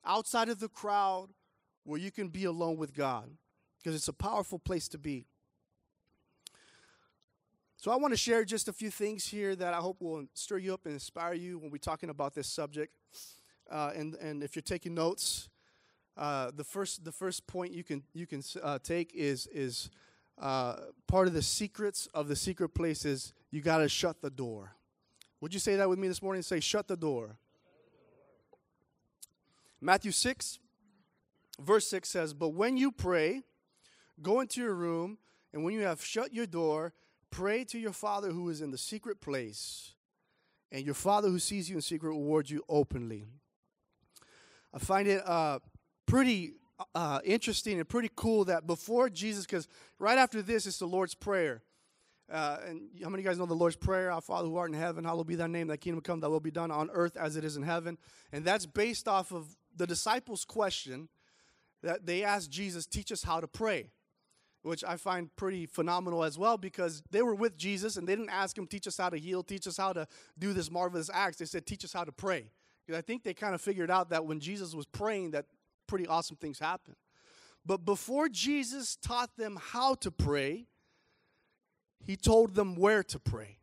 outside 0.05 0.49
of 0.49 0.61
the 0.61 0.69
crowd, 0.69 1.29
where 1.85 1.99
you 1.99 2.11
can 2.11 2.29
be 2.29 2.45
alone 2.45 2.77
with 2.77 2.95
God 2.95 3.31
because 3.79 3.95
it's 3.95 4.09
a 4.09 4.13
powerful 4.13 4.59
place 4.59 4.89
to 4.89 4.99
be. 4.99 5.27
So, 7.77 7.91
I 7.91 7.97
want 7.97 8.13
to 8.13 8.19
share 8.19 8.45
just 8.45 8.69
a 8.69 8.75
few 8.75 8.91
things 8.91 9.27
here 9.27 9.57
that 9.57 9.73
I 9.73 9.79
hope 9.79 10.03
will 10.03 10.27
stir 10.35 10.59
you 10.59 10.75
up 10.75 10.85
and 10.85 10.93
inspire 10.93 11.33
you 11.33 11.59
when 11.59 11.71
we're 11.71 11.79
talking 11.79 12.11
about 12.11 12.35
this 12.35 12.47
subject. 12.47 12.93
Uh, 13.71 13.93
and, 13.97 14.15
and 14.17 14.43
if 14.43 14.55
you're 14.55 14.63
taking 14.63 14.95
notes, 14.95 15.49
uh, 16.17 16.51
the, 16.55 16.65
first, 16.65 17.05
the 17.05 17.13
first 17.13 17.47
point 17.47 17.73
you 17.73 17.83
can, 17.83 18.03
you 18.13 18.27
can 18.27 18.43
uh, 18.63 18.79
take 18.83 19.15
is, 19.15 19.47
is 19.47 19.89
uh, 20.39 20.77
part 21.07 21.27
of 21.27 21.33
the 21.33 21.41
secrets 21.41 22.07
of 22.13 22.29
the 22.29 22.37
secret 22.37 22.71
place 22.71 23.05
is 23.05 23.33
you 23.51 23.63
got 23.63 23.79
to 23.79 23.89
shut 23.89 24.21
the 24.21 24.31
door. 24.31 24.75
Would 25.41 25.55
you 25.55 25.61
say 25.61 25.77
that 25.77 25.89
with 25.89 25.99
me 25.99 26.09
this 26.09 26.21
morning? 26.21 26.43
Say, 26.43 26.61
shut 26.61 26.87
the 26.87 26.97
door. 26.97 27.39
Matthew 29.81 30.13
6, 30.13 30.59
verse 31.61 31.87
6 31.89 32.09
says, 32.09 32.35
But 32.35 32.51
when 32.51 32.77
you 32.77 32.91
pray, 32.91 33.43
go 34.23 34.41
into 34.41 34.61
your 34.61 34.75
room, 34.75 35.19
and 35.53 35.65
when 35.65 35.75
you 35.75 35.81
have 35.81 36.05
shut 36.05 36.33
your 36.33 36.47
door, 36.47 36.93
pray 37.31 37.65
to 37.65 37.79
your 37.79 37.93
Father 37.93 38.31
who 38.31 38.49
is 38.49 38.61
in 38.61 38.71
the 38.71 38.79
secret 38.79 39.21
place, 39.21 39.95
and 40.73 40.85
your 40.85 40.95
Father 40.95 41.29
who 41.29 41.39
sees 41.39 41.69
you 41.69 41.77
in 41.77 41.83
secret 41.83 42.13
will 42.13 42.21
reward 42.21 42.51
you 42.51 42.63
openly. 42.69 43.25
I 44.73 44.79
find 44.79 45.09
it 45.09 45.27
uh, 45.27 45.59
pretty 46.07 46.55
uh, 46.95 47.21
interesting 47.25 47.79
and 47.79 47.89
pretty 47.89 48.11
cool 48.15 48.45
that 48.47 48.67
before 48.67 49.09
Jesus, 49.09 49.47
because 49.47 49.69
right 49.99 50.19
after 50.19 50.43
this 50.43 50.67
is 50.67 50.79
the 50.79 50.87
Lord's 50.87 51.15
Prayer. 51.15 51.63
Uh, 52.31 52.59
and 52.69 52.83
how 53.03 53.09
many 53.09 53.23
of 53.23 53.25
you 53.25 53.31
guys 53.31 53.39
know 53.39 53.47
the 53.47 53.55
Lord's 53.55 53.75
Prayer? 53.75 54.13
Our 54.13 54.21
Father 54.21 54.49
who 54.49 54.57
art 54.57 54.71
in 54.71 54.79
heaven, 54.79 55.05
hallowed 55.05 55.27
be 55.27 55.35
thy 55.35 55.49
name, 55.49 55.67
thy 55.67 55.77
kingdom 55.77 56.01
come, 56.01 56.21
thy 56.21 56.29
will 56.29 56.39
be 56.39 56.53
done 56.53 56.71
on 56.71 56.89
earth 56.93 57.17
as 57.17 57.35
it 57.35 57.45
is 57.45 57.57
in 57.57 57.65
heaven. 57.65 57.99
And 58.33 58.45
that's 58.45 58.67
based 58.67 59.09
off 59.09 59.33
of 59.33 59.57
the 59.75 59.87
disciples' 59.87 60.45
question 60.45 61.09
that 61.83 62.07
they 62.07 62.23
asked 62.23 62.51
Jesus, 62.51 62.87
teach 62.87 63.11
us 63.13 63.23
how 63.23 63.41
to 63.41 63.49
pray, 63.49 63.91
which 64.63 64.85
I 64.85 64.97
find 64.97 65.35
pretty 65.37 65.67
phenomenal 65.67 66.25
as 66.25 66.39
well 66.39 66.59
because 66.59 67.03
they 67.11 67.23
were 67.23 67.35
with 67.35 67.57
Jesus 67.57 67.97
and 67.97 68.07
they 68.07 68.15
didn't 68.15 68.31
ask 68.31 68.57
him, 68.57 68.67
teach 68.67 68.87
us 68.87 68.99
how 68.99 69.09
to 69.09 69.19
heal, 69.19 69.43
teach 69.43 69.67
us 69.67 69.77
how 69.77 69.93
to 69.93 70.07
do 70.39 70.53
this 70.53 70.71
marvelous 70.71 71.11
acts. 71.13 71.39
They 71.39 71.45
said, 71.45 71.67
teach 71.67 71.85
us 71.85 71.93
how 71.93 72.05
to 72.05 72.13
pray. 72.13 72.51
Because 72.87 72.99
I 72.99 73.03
think 73.03 73.23
they 73.23 73.35
kind 73.35 73.55
of 73.55 73.61
figured 73.61 73.91
out 73.91 74.11
that 74.11 74.25
when 74.25 74.41
Jesus 74.41 74.75
was 74.75 74.87
praying, 74.87 75.33
that 75.33 75.47
pretty 75.87 76.07
awesome 76.07 76.37
things 76.37 76.59
happened. 76.59 76.97
But 77.65 77.85
before 77.85 78.29
Jesus 78.29 78.97
taught 78.97 79.37
them 79.37 79.59
how 79.61 79.95
to 79.97 80.11
pray, 80.11 80.67
he 82.05 82.17
told 82.17 82.55
them 82.55 82.75
where 82.75 83.03
to 83.05 83.19
pray. 83.19 83.59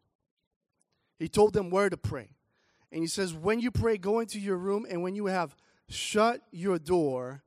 He 1.18 1.28
told 1.28 1.54
them 1.54 1.70
where 1.70 1.90
to 1.90 1.98
pray. 1.98 2.30
And 2.92 3.02
he 3.02 3.08
says, 3.08 3.34
When 3.34 3.60
you 3.60 3.72
pray, 3.72 3.98
go 3.98 4.20
into 4.20 4.40
your 4.40 4.58
room, 4.58 4.86
and 4.90 5.02
when 5.02 5.16
you 5.16 5.26
have 5.26 5.56
shut 5.90 6.42
your 6.52 6.78
door, 6.78 7.44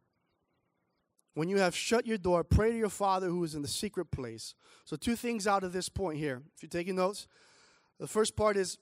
when 1.35 1.49
you 1.49 1.59
have 1.59 1.75
shut 1.75 2.07
your 2.07 2.19
door, 2.19 2.43
pray 2.43 2.73
to 2.73 2.77
your 2.77 2.89
Father 2.89 3.29
who 3.29 3.45
is 3.45 3.55
in 3.55 3.63
the 3.63 3.69
secret 3.69 4.11
place. 4.11 4.55
So, 4.85 4.97
two 4.97 5.17
things 5.17 5.47
out 5.47 5.65
of 5.65 5.73
this 5.73 5.89
point 5.89 6.19
here. 6.19 6.43
If 6.57 6.63
you're 6.63 6.71
taking 6.71 6.97
notes, 6.97 7.27
the 7.99 8.09
first 8.09 8.37
part 8.37 8.57
is 8.57 8.79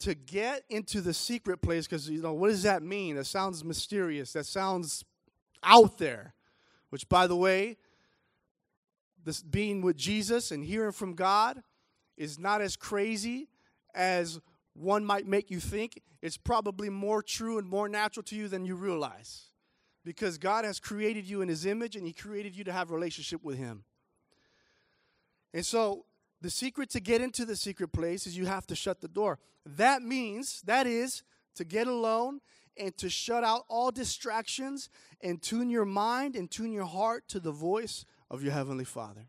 to 0.00 0.14
get 0.14 0.64
into 0.68 1.00
the 1.00 1.14
secret 1.14 1.62
place, 1.62 1.86
because, 1.86 2.10
you 2.10 2.20
know, 2.20 2.34
what 2.34 2.48
does 2.48 2.64
that 2.64 2.82
mean? 2.82 3.16
That 3.16 3.24
sounds 3.24 3.64
mysterious. 3.64 4.32
That 4.34 4.44
sounds 4.44 5.04
out 5.62 5.98
there. 5.98 6.34
Which, 6.90 7.08
by 7.08 7.26
the 7.26 7.36
way, 7.36 7.78
this 9.24 9.42
being 9.42 9.80
with 9.80 9.96
Jesus 9.96 10.50
and 10.50 10.62
hearing 10.62 10.92
from 10.92 11.14
God 11.14 11.62
is 12.16 12.38
not 12.38 12.60
as 12.60 12.76
crazy 12.76 13.48
as 13.94 14.38
one 14.74 15.04
might 15.04 15.26
make 15.26 15.50
you 15.50 15.60
think. 15.60 16.02
It's 16.20 16.36
probably 16.36 16.90
more 16.90 17.22
true 17.22 17.58
and 17.58 17.66
more 17.66 17.88
natural 17.88 18.22
to 18.24 18.36
you 18.36 18.48
than 18.48 18.66
you 18.66 18.74
realize. 18.74 19.50
Because 20.04 20.36
God 20.38 20.64
has 20.64 20.78
created 20.78 21.28
you 21.28 21.40
in 21.40 21.48
his 21.48 21.64
image 21.64 21.96
and 21.96 22.06
he 22.06 22.12
created 22.12 22.56
you 22.56 22.64
to 22.64 22.72
have 22.72 22.90
relationship 22.90 23.42
with 23.42 23.56
him. 23.56 23.84
And 25.54 25.64
so 25.64 26.04
the 26.40 26.50
secret 26.50 26.90
to 26.90 27.00
get 27.00 27.20
into 27.20 27.44
the 27.44 27.56
secret 27.56 27.88
place 27.88 28.26
is 28.26 28.36
you 28.36 28.46
have 28.46 28.66
to 28.66 28.76
shut 28.76 29.00
the 29.00 29.08
door. 29.08 29.38
That 29.64 30.02
means, 30.02 30.60
that 30.66 30.86
is, 30.86 31.22
to 31.54 31.64
get 31.64 31.86
alone 31.86 32.40
and 32.76 32.96
to 32.98 33.08
shut 33.08 33.44
out 33.44 33.64
all 33.68 33.90
distractions 33.90 34.90
and 35.20 35.40
tune 35.40 35.70
your 35.70 35.84
mind 35.84 36.36
and 36.36 36.50
tune 36.50 36.72
your 36.72 36.84
heart 36.84 37.28
to 37.28 37.40
the 37.40 37.52
voice 37.52 38.04
of 38.30 38.42
your 38.42 38.52
Heavenly 38.52 38.84
Father. 38.84 39.28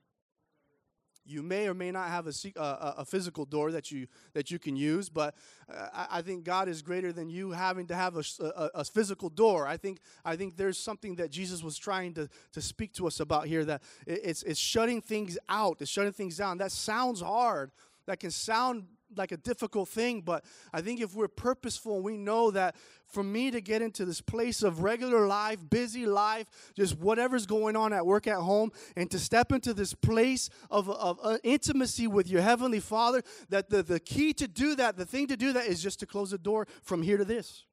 You 1.26 1.42
may 1.42 1.68
or 1.68 1.74
may 1.74 1.92
not 1.92 2.10
have 2.10 2.28
a, 2.28 2.34
a, 2.56 3.06
physical 3.06 3.46
door 3.46 3.72
that 3.72 3.92
you 3.92 4.08
that 4.34 4.52
you 4.52 4.60
can 4.60 4.76
use, 4.76 5.10
but 5.10 5.36
uh, 5.74 5.88
I, 5.94 6.20
I, 6.20 6.22
think 6.22 6.44
God 6.44 6.68
is 6.68 6.82
greater 6.82 7.12
than 7.12 7.30
you 7.30 7.52
having 7.52 7.88
to 7.88 7.96
have 7.96 8.16
a, 8.16 8.24
a, 8.40 8.70
a, 8.76 8.84
physical 8.86 9.30
door. 9.30 9.68
I 9.68 9.78
think 9.78 10.00
I 10.24 10.36
think 10.36 10.56
there's 10.56 10.78
something 10.78 11.16
that 11.16 11.32
Jesus 11.32 11.64
was 11.64 11.78
trying 11.78 12.14
to, 12.14 12.30
to 12.54 12.62
speak 12.62 12.94
to 12.94 13.08
us 13.08 13.20
about 13.20 13.48
here 13.48 13.66
that 13.66 13.82
it's 14.06 14.44
it's 14.44 14.60
shutting 14.60 15.02
things 15.02 15.38
out, 15.50 15.78
it's 15.82 15.90
shutting 15.90 16.14
things 16.14 16.38
down. 16.38 16.60
That 16.60 16.72
sounds 16.72 17.22
hard. 17.22 17.72
That 18.06 18.20
can 18.20 18.30
sound 18.30 18.86
like 19.18 19.32
a 19.32 19.38
difficult 19.38 19.90
thing, 19.90 20.22
but 20.22 20.44
I 20.74 20.82
think 20.82 21.02
if 21.02 21.16
we're 21.16 21.28
purposeful 21.28 21.96
and 21.96 22.04
we 22.04 22.18
know 22.18 22.52
that 22.52 22.76
for 23.08 23.24
me 23.24 23.52
to 23.52 23.62
get 23.62 23.82
into 23.82 24.06
this 24.06 24.22
place 24.22 24.64
of 24.64 24.82
regular 24.82 25.28
life, 25.28 25.60
busy 25.70 26.06
life, 26.06 26.48
just 26.76 26.98
whatever's 26.98 27.46
going 27.46 27.76
on 27.76 27.94
at 27.94 28.06
work, 28.06 28.28
at 28.28 28.38
home, 28.38 28.72
and 28.96 29.10
to 29.12 29.20
step 29.20 29.52
into 29.52 29.74
this 29.74 29.94
place 29.94 30.50
of, 30.70 30.90
of 30.90 31.20
uh, 31.24 31.38
intimacy 31.44 32.08
with 32.08 32.30
your 32.30 32.42
Heavenly 32.42 32.80
Father, 32.80 33.22
that 33.50 33.70
the, 33.70 33.84
the 33.84 34.00
key 34.00 34.34
to 34.34 34.48
do 34.48 34.76
that, 34.76 34.98
the 34.98 35.06
thing 35.06 35.28
to 35.28 35.38
do 35.38 35.54
that 35.54 35.68
is 35.68 35.82
just 35.82 36.00
to 36.00 36.06
close 36.06 36.32
the 36.32 36.38
door 36.38 36.68
from 36.84 37.02
here 37.02 37.18
to 37.18 37.26
this. 37.26 37.66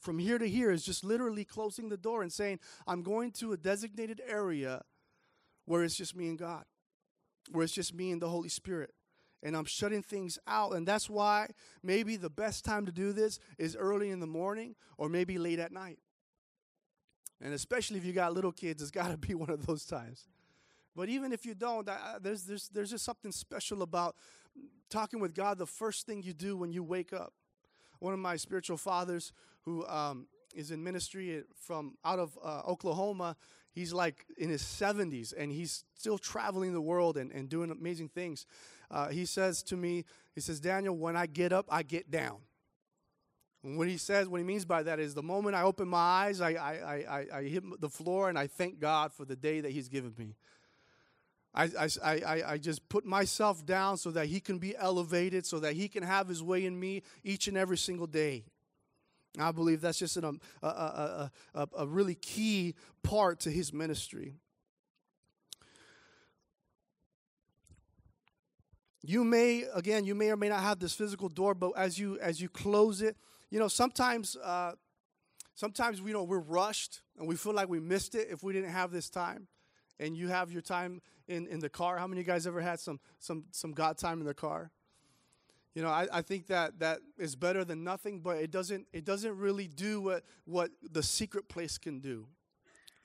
From 0.00 0.18
here 0.18 0.38
to 0.38 0.48
here 0.48 0.70
is 0.70 0.84
just 0.84 1.04
literally 1.04 1.44
closing 1.44 1.88
the 1.88 1.96
door 1.96 2.22
and 2.22 2.32
saying, 2.32 2.58
I'm 2.86 3.02
going 3.02 3.32
to 3.32 3.52
a 3.52 3.56
designated 3.56 4.22
area 4.26 4.82
where 5.66 5.84
it's 5.84 5.94
just 5.94 6.16
me 6.16 6.28
and 6.28 6.38
God, 6.38 6.64
where 7.50 7.64
it's 7.64 7.74
just 7.74 7.94
me 7.94 8.10
and 8.10 8.20
the 8.20 8.28
Holy 8.28 8.48
Spirit 8.48 8.94
and 9.42 9.56
I'm 9.56 9.64
shutting 9.64 10.02
things 10.02 10.38
out. 10.46 10.72
And 10.72 10.86
that's 10.86 11.08
why 11.08 11.48
maybe 11.82 12.16
the 12.16 12.30
best 12.30 12.64
time 12.64 12.86
to 12.86 12.92
do 12.92 13.12
this 13.12 13.38
is 13.58 13.76
early 13.76 14.10
in 14.10 14.20
the 14.20 14.26
morning 14.26 14.74
or 14.98 15.08
maybe 15.08 15.38
late 15.38 15.58
at 15.58 15.72
night. 15.72 15.98
And 17.42 17.54
especially 17.54 17.96
if 17.96 18.04
you 18.04 18.12
got 18.12 18.34
little 18.34 18.52
kids, 18.52 18.82
it's 18.82 18.90
got 18.90 19.10
to 19.10 19.16
be 19.16 19.34
one 19.34 19.50
of 19.50 19.66
those 19.66 19.84
times. 19.84 20.26
But 20.94 21.08
even 21.08 21.32
if 21.32 21.46
you 21.46 21.54
don't, 21.54 21.88
I, 21.88 22.16
there's, 22.20 22.44
there's, 22.44 22.68
there's 22.68 22.90
just 22.90 23.04
something 23.04 23.32
special 23.32 23.82
about 23.82 24.16
talking 24.90 25.20
with 25.20 25.34
God 25.34 25.56
the 25.58 25.66
first 25.66 26.06
thing 26.06 26.22
you 26.22 26.34
do 26.34 26.56
when 26.56 26.72
you 26.72 26.82
wake 26.82 27.12
up. 27.12 27.32
One 28.00 28.12
of 28.12 28.18
my 28.18 28.36
spiritual 28.36 28.76
fathers 28.76 29.32
who 29.62 29.86
um, 29.86 30.26
is 30.54 30.70
in 30.70 30.82
ministry 30.82 31.44
from 31.54 31.96
out 32.04 32.18
of 32.18 32.38
uh, 32.42 32.62
Oklahoma, 32.66 33.36
he's 33.72 33.92
like 33.92 34.26
in 34.36 34.48
his 34.48 34.62
70s 34.62 35.32
and 35.36 35.52
he's 35.52 35.84
still 35.96 36.18
traveling 36.18 36.72
the 36.72 36.80
world 36.80 37.16
and, 37.16 37.30
and 37.30 37.48
doing 37.48 37.70
amazing 37.70 38.08
things 38.08 38.46
uh, 38.90 39.08
he 39.08 39.24
says 39.24 39.62
to 39.64 39.76
me, 39.76 40.04
he 40.34 40.40
says, 40.40 40.60
Daniel, 40.60 40.96
when 40.96 41.16
I 41.16 41.26
get 41.26 41.52
up, 41.52 41.66
I 41.68 41.82
get 41.82 42.10
down. 42.10 42.38
And 43.62 43.76
what 43.76 43.88
he 43.88 43.98
says, 43.98 44.26
what 44.26 44.38
he 44.38 44.44
means 44.44 44.64
by 44.64 44.82
that 44.84 44.98
is 44.98 45.14
the 45.14 45.22
moment 45.22 45.54
I 45.54 45.62
open 45.62 45.86
my 45.86 45.98
eyes, 45.98 46.40
I, 46.40 46.52
I, 46.52 46.72
I, 47.08 47.26
I 47.38 47.42
hit 47.42 47.62
the 47.80 47.90
floor 47.90 48.28
and 48.28 48.38
I 48.38 48.46
thank 48.46 48.80
God 48.80 49.12
for 49.12 49.24
the 49.24 49.36
day 49.36 49.60
that 49.60 49.70
he's 49.70 49.88
given 49.88 50.14
me. 50.16 50.34
I, 51.52 51.64
I, 51.64 51.88
I, 52.04 52.42
I 52.52 52.58
just 52.58 52.88
put 52.88 53.04
myself 53.04 53.66
down 53.66 53.96
so 53.96 54.12
that 54.12 54.26
he 54.26 54.40
can 54.40 54.58
be 54.58 54.76
elevated, 54.76 55.44
so 55.44 55.58
that 55.60 55.74
he 55.74 55.88
can 55.88 56.02
have 56.02 56.28
his 56.28 56.42
way 56.42 56.64
in 56.64 56.78
me 56.78 57.02
each 57.24 57.48
and 57.48 57.56
every 57.56 57.76
single 57.76 58.06
day. 58.06 58.44
I 59.38 59.52
believe 59.52 59.80
that's 59.80 59.98
just 59.98 60.16
an, 60.16 60.24
um, 60.24 60.40
a, 60.62 60.66
a, 60.66 61.32
a, 61.54 61.68
a 61.78 61.86
really 61.86 62.14
key 62.14 62.74
part 63.02 63.40
to 63.40 63.50
his 63.50 63.72
ministry. 63.72 64.34
You 69.02 69.24
may 69.24 69.64
again 69.74 70.04
you 70.04 70.14
may 70.14 70.30
or 70.30 70.36
may 70.36 70.48
not 70.48 70.60
have 70.60 70.78
this 70.78 70.92
physical 70.92 71.28
door 71.28 71.54
but 71.54 71.72
as 71.76 71.98
you 71.98 72.18
as 72.20 72.40
you 72.40 72.48
close 72.48 73.00
it 73.00 73.16
you 73.50 73.58
know 73.58 73.68
sometimes 73.68 74.36
uh, 74.36 74.72
sometimes 75.60 76.00
we 76.00 76.10
you 76.10 76.14
know 76.14 76.24
we're 76.24 76.38
rushed 76.38 77.02
and 77.18 77.28
we 77.28 77.36
feel 77.36 77.52
like 77.52 77.68
we 77.68 77.78
missed 77.78 78.14
it 78.14 78.28
if 78.30 78.42
we 78.42 78.52
didn't 78.52 78.70
have 78.70 78.90
this 78.90 79.10
time. 79.10 79.46
And 79.98 80.16
you 80.16 80.28
have 80.28 80.50
your 80.50 80.62
time 80.62 81.02
in, 81.28 81.46
in 81.46 81.60
the 81.60 81.68
car. 81.68 81.98
How 81.98 82.06
many 82.06 82.22
of 82.22 82.26
you 82.26 82.32
guys 82.32 82.46
ever 82.46 82.62
had 82.62 82.80
some 82.80 82.98
some 83.18 83.44
some 83.50 83.72
god 83.72 83.98
time 83.98 84.20
in 84.20 84.26
the 84.26 84.34
car? 84.34 84.70
You 85.74 85.82
know 85.82 85.90
I, 85.90 86.08
I 86.10 86.22
think 86.22 86.46
that 86.46 86.78
that 86.78 87.00
is 87.18 87.36
better 87.36 87.64
than 87.64 87.84
nothing 87.84 88.20
but 88.20 88.38
it 88.38 88.50
doesn't 88.50 88.86
it 88.92 89.04
doesn't 89.04 89.36
really 89.36 89.68
do 89.68 90.00
what 90.00 90.24
what 90.46 90.70
the 90.90 91.02
secret 91.02 91.48
place 91.48 91.76
can 91.76 92.00
do. 92.00 92.26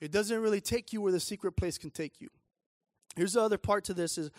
It 0.00 0.10
doesn't 0.10 0.40
really 0.40 0.60
take 0.60 0.92
you 0.92 1.00
where 1.02 1.12
the 1.12 1.20
secret 1.20 1.52
place 1.52 1.76
can 1.76 1.90
take 1.90 2.20
you. 2.20 2.28
Here's 3.16 3.34
the 3.34 3.40
other 3.40 3.58
part 3.58 3.84
to 3.84 3.94
this 3.94 4.18
is 4.18 4.30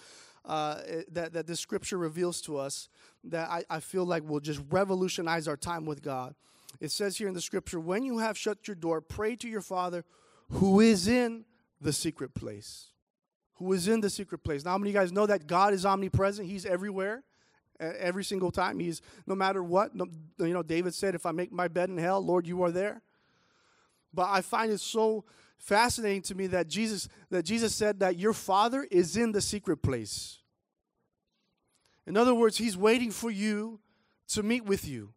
uh, 0.47 0.81
that, 1.12 1.33
that 1.33 1.45
this 1.45 1.60
scripture 1.60 1.97
reveals 1.97 2.41
to 2.41 2.57
us 2.57 2.89
that 3.25 3.49
I, 3.49 3.63
I 3.69 3.79
feel 3.79 4.05
like 4.05 4.27
will 4.27 4.39
just 4.39 4.62
revolutionize 4.69 5.47
our 5.47 5.57
time 5.57 5.86
with 5.86 6.01
God. 6.01 6.33
It 6.79 6.91
says 6.91 7.17
here 7.17 7.27
in 7.27 7.33
the 7.33 7.41
scripture, 7.41 7.79
when 7.79 8.03
you 8.03 8.19
have 8.19 8.38
shut 8.38 8.67
your 8.67 8.75
door, 8.75 9.01
pray 9.01 9.36
to 9.38 9.47
your 9.47 9.62
Father 9.62 10.05
who 10.49 10.79
is 10.79 11.07
in 11.07 11.45
the 11.81 11.93
secret 11.93 12.33
place. 12.33 12.88
Who 13.55 13.73
is 13.73 13.88
in 13.88 14.01
the 14.01 14.10
secret 14.10 14.43
place. 14.43 14.63
Now, 14.63 14.71
how 14.71 14.77
many 14.77 14.91
of 14.91 14.95
you 14.95 15.01
guys 15.01 15.12
know 15.12 15.25
that 15.25 15.47
God 15.47 15.73
is 15.73 15.86
omnipresent? 15.86 16.47
He's 16.47 16.65
everywhere 16.65 17.23
every 17.79 18.23
single 18.23 18.51
time. 18.51 18.79
He's 18.79 19.01
no 19.25 19.36
matter 19.36 19.63
what. 19.63 19.95
No, 19.95 20.07
you 20.39 20.53
know, 20.53 20.63
David 20.63 20.93
said, 20.93 21.15
"If 21.15 21.25
I 21.25 21.31
make 21.31 21.51
my 21.51 21.67
bed 21.67 21.89
in 21.89 21.97
hell, 21.97 22.23
Lord, 22.23 22.47
you 22.47 22.62
are 22.63 22.71
there." 22.71 23.01
But 24.13 24.29
I 24.29 24.41
find 24.41 24.71
it 24.71 24.79
so 24.79 25.25
fascinating 25.57 26.21
to 26.23 26.35
me 26.35 26.47
that 26.47 26.67
Jesus 26.67 27.09
that 27.29 27.43
Jesus 27.43 27.75
said 27.75 27.99
that 27.99 28.17
your 28.17 28.33
father 28.33 28.87
is 28.89 29.17
in 29.17 29.31
the 29.31 29.41
secret 29.41 29.77
place. 29.77 30.39
In 32.05 32.15
other 32.15 32.33
words, 32.33 32.57
he's 32.57 32.77
waiting 32.77 33.11
for 33.11 33.29
you 33.29 33.79
to 34.29 34.43
meet 34.43 34.65
with 34.65 34.87
you. 34.87 35.13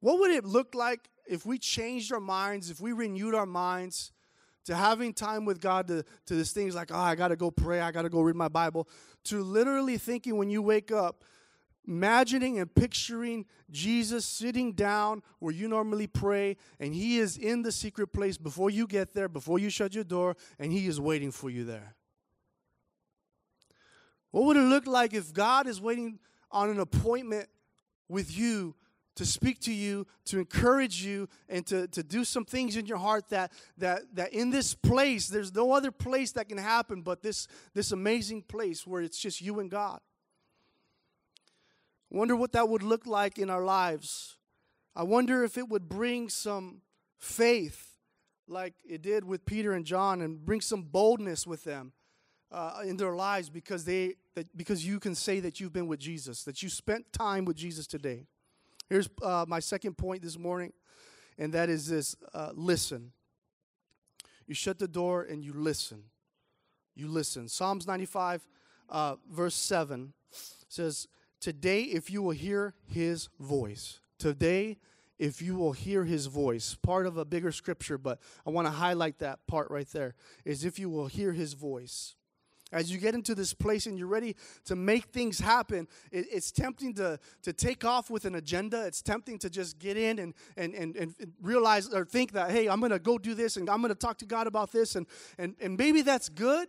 What 0.00 0.18
would 0.18 0.30
it 0.30 0.44
look 0.44 0.74
like 0.74 1.08
if 1.26 1.46
we 1.46 1.58
changed 1.58 2.12
our 2.12 2.20
minds, 2.20 2.70
if 2.70 2.80
we 2.80 2.92
renewed 2.92 3.34
our 3.34 3.46
minds 3.46 4.12
to 4.64 4.74
having 4.74 5.12
time 5.12 5.44
with 5.44 5.60
God 5.60 5.88
to, 5.88 6.04
to 6.26 6.34
this 6.34 6.52
things 6.52 6.74
like, 6.74 6.90
oh, 6.92 6.98
I 6.98 7.14
got 7.14 7.28
to 7.28 7.36
go 7.36 7.50
pray, 7.50 7.80
I 7.80 7.90
got 7.90 8.02
to 8.02 8.08
go 8.08 8.20
read 8.20 8.36
my 8.36 8.48
Bible, 8.48 8.88
to 9.24 9.42
literally 9.42 9.98
thinking 9.98 10.36
when 10.36 10.50
you 10.50 10.62
wake 10.62 10.92
up, 10.92 11.24
imagining 11.86 12.58
and 12.58 12.74
picturing 12.74 13.44
Jesus 13.70 14.24
sitting 14.24 14.72
down 14.72 15.22
where 15.38 15.52
you 15.52 15.68
normally 15.68 16.06
pray, 16.06 16.56
and 16.78 16.94
He 16.94 17.18
is 17.18 17.36
in 17.36 17.62
the 17.62 17.72
secret 17.72 18.08
place 18.08 18.38
before 18.38 18.70
you 18.70 18.86
get 18.86 19.14
there, 19.14 19.28
before 19.28 19.58
you 19.58 19.70
shut 19.70 19.94
your 19.94 20.04
door, 20.04 20.36
and 20.58 20.72
He 20.72 20.86
is 20.86 21.00
waiting 21.00 21.30
for 21.30 21.50
you 21.50 21.64
there. 21.64 21.94
What 24.30 24.44
would 24.44 24.56
it 24.56 24.60
look 24.60 24.86
like 24.86 25.12
if 25.12 25.32
God 25.32 25.66
is 25.66 25.80
waiting 25.80 26.18
on 26.50 26.70
an 26.70 26.80
appointment 26.80 27.48
with 28.08 28.36
you 28.36 28.74
to 29.14 29.26
speak 29.26 29.60
to 29.60 29.72
you, 29.72 30.06
to 30.24 30.38
encourage 30.38 31.04
you, 31.04 31.28
and 31.48 31.66
to, 31.66 31.86
to 31.88 32.02
do 32.02 32.24
some 32.24 32.44
things 32.44 32.76
in 32.76 32.86
your 32.86 32.96
heart 32.96 33.28
that, 33.28 33.52
that, 33.76 34.02
that 34.14 34.32
in 34.32 34.50
this 34.50 34.74
place, 34.74 35.28
there's 35.28 35.54
no 35.54 35.72
other 35.72 35.90
place 35.90 36.32
that 36.32 36.48
can 36.48 36.56
happen 36.56 37.02
but 37.02 37.22
this, 37.22 37.46
this 37.74 37.92
amazing 37.92 38.42
place 38.42 38.86
where 38.86 39.02
it's 39.02 39.18
just 39.18 39.42
you 39.42 39.60
and 39.60 39.70
God? 39.70 40.00
I 42.12 42.16
wonder 42.18 42.36
what 42.36 42.52
that 42.52 42.68
would 42.68 42.82
look 42.82 43.06
like 43.06 43.38
in 43.38 43.48
our 43.48 43.64
lives. 43.64 44.36
I 44.94 45.02
wonder 45.02 45.44
if 45.44 45.56
it 45.56 45.68
would 45.68 45.88
bring 45.88 46.28
some 46.28 46.82
faith 47.18 47.96
like 48.46 48.74
it 48.84 49.00
did 49.00 49.24
with 49.24 49.46
Peter 49.46 49.72
and 49.72 49.86
John 49.86 50.20
and 50.20 50.44
bring 50.44 50.60
some 50.60 50.82
boldness 50.82 51.46
with 51.46 51.64
them 51.64 51.92
uh, 52.50 52.80
in 52.84 52.98
their 52.98 53.14
lives 53.14 53.48
because 53.48 53.84
they 53.84 54.16
that, 54.34 54.54
because 54.56 54.86
you 54.86 55.00
can 55.00 55.14
say 55.14 55.40
that 55.40 55.58
you've 55.58 55.72
been 55.72 55.86
with 55.86 56.00
Jesus, 56.00 56.44
that 56.44 56.62
you 56.62 56.68
spent 56.68 57.12
time 57.12 57.46
with 57.46 57.56
Jesus 57.56 57.86
today. 57.86 58.26
Here's 58.90 59.08
uh, 59.22 59.46
my 59.48 59.60
second 59.60 59.96
point 59.96 60.22
this 60.22 60.38
morning, 60.38 60.72
and 61.38 61.52
that 61.54 61.70
is 61.70 61.88
this: 61.88 62.14
uh, 62.34 62.50
listen. 62.54 63.12
You 64.46 64.54
shut 64.54 64.78
the 64.78 64.88
door 64.88 65.22
and 65.22 65.42
you 65.42 65.54
listen. 65.54 66.02
You 66.94 67.08
listen. 67.08 67.48
Psalms 67.48 67.86
95, 67.86 68.46
uh, 68.90 69.14
verse 69.30 69.54
7 69.54 70.12
says, 70.68 71.06
Today, 71.42 71.82
if 71.82 72.08
you 72.08 72.22
will 72.22 72.30
hear 72.30 72.72
his 72.86 73.28
voice, 73.40 73.98
today, 74.16 74.78
if 75.18 75.42
you 75.42 75.56
will 75.56 75.72
hear 75.72 76.04
his 76.04 76.26
voice, 76.26 76.76
part 76.76 77.04
of 77.04 77.16
a 77.16 77.24
bigger 77.24 77.50
scripture, 77.50 77.98
but 77.98 78.20
I 78.46 78.50
want 78.50 78.68
to 78.68 78.70
highlight 78.70 79.18
that 79.18 79.44
part 79.48 79.68
right 79.68 79.88
there, 79.88 80.14
is 80.44 80.64
if 80.64 80.78
you 80.78 80.88
will 80.88 81.08
hear 81.08 81.32
his 81.32 81.54
voice. 81.54 82.14
As 82.70 82.92
you 82.92 82.98
get 82.98 83.16
into 83.16 83.34
this 83.34 83.54
place 83.54 83.86
and 83.86 83.98
you're 83.98 84.06
ready 84.06 84.36
to 84.66 84.76
make 84.76 85.06
things 85.06 85.40
happen, 85.40 85.88
it, 86.12 86.26
it's 86.30 86.52
tempting 86.52 86.94
to, 86.94 87.18
to 87.42 87.52
take 87.52 87.84
off 87.84 88.08
with 88.08 88.24
an 88.24 88.36
agenda. 88.36 88.86
It's 88.86 89.02
tempting 89.02 89.40
to 89.40 89.50
just 89.50 89.80
get 89.80 89.96
in 89.96 90.20
and, 90.20 90.34
and, 90.56 90.74
and, 90.76 90.94
and 90.94 91.14
realize 91.42 91.92
or 91.92 92.04
think 92.04 92.32
that, 92.32 92.52
hey, 92.52 92.68
I'm 92.68 92.78
going 92.78 92.92
to 92.92 93.00
go 93.00 93.18
do 93.18 93.34
this 93.34 93.56
and 93.56 93.68
I'm 93.68 93.80
going 93.82 93.92
to 93.92 93.98
talk 93.98 94.18
to 94.18 94.26
God 94.26 94.46
about 94.46 94.70
this. 94.70 94.94
And, 94.94 95.08
and, 95.38 95.56
and 95.60 95.76
maybe 95.76 96.02
that's 96.02 96.28
good, 96.28 96.68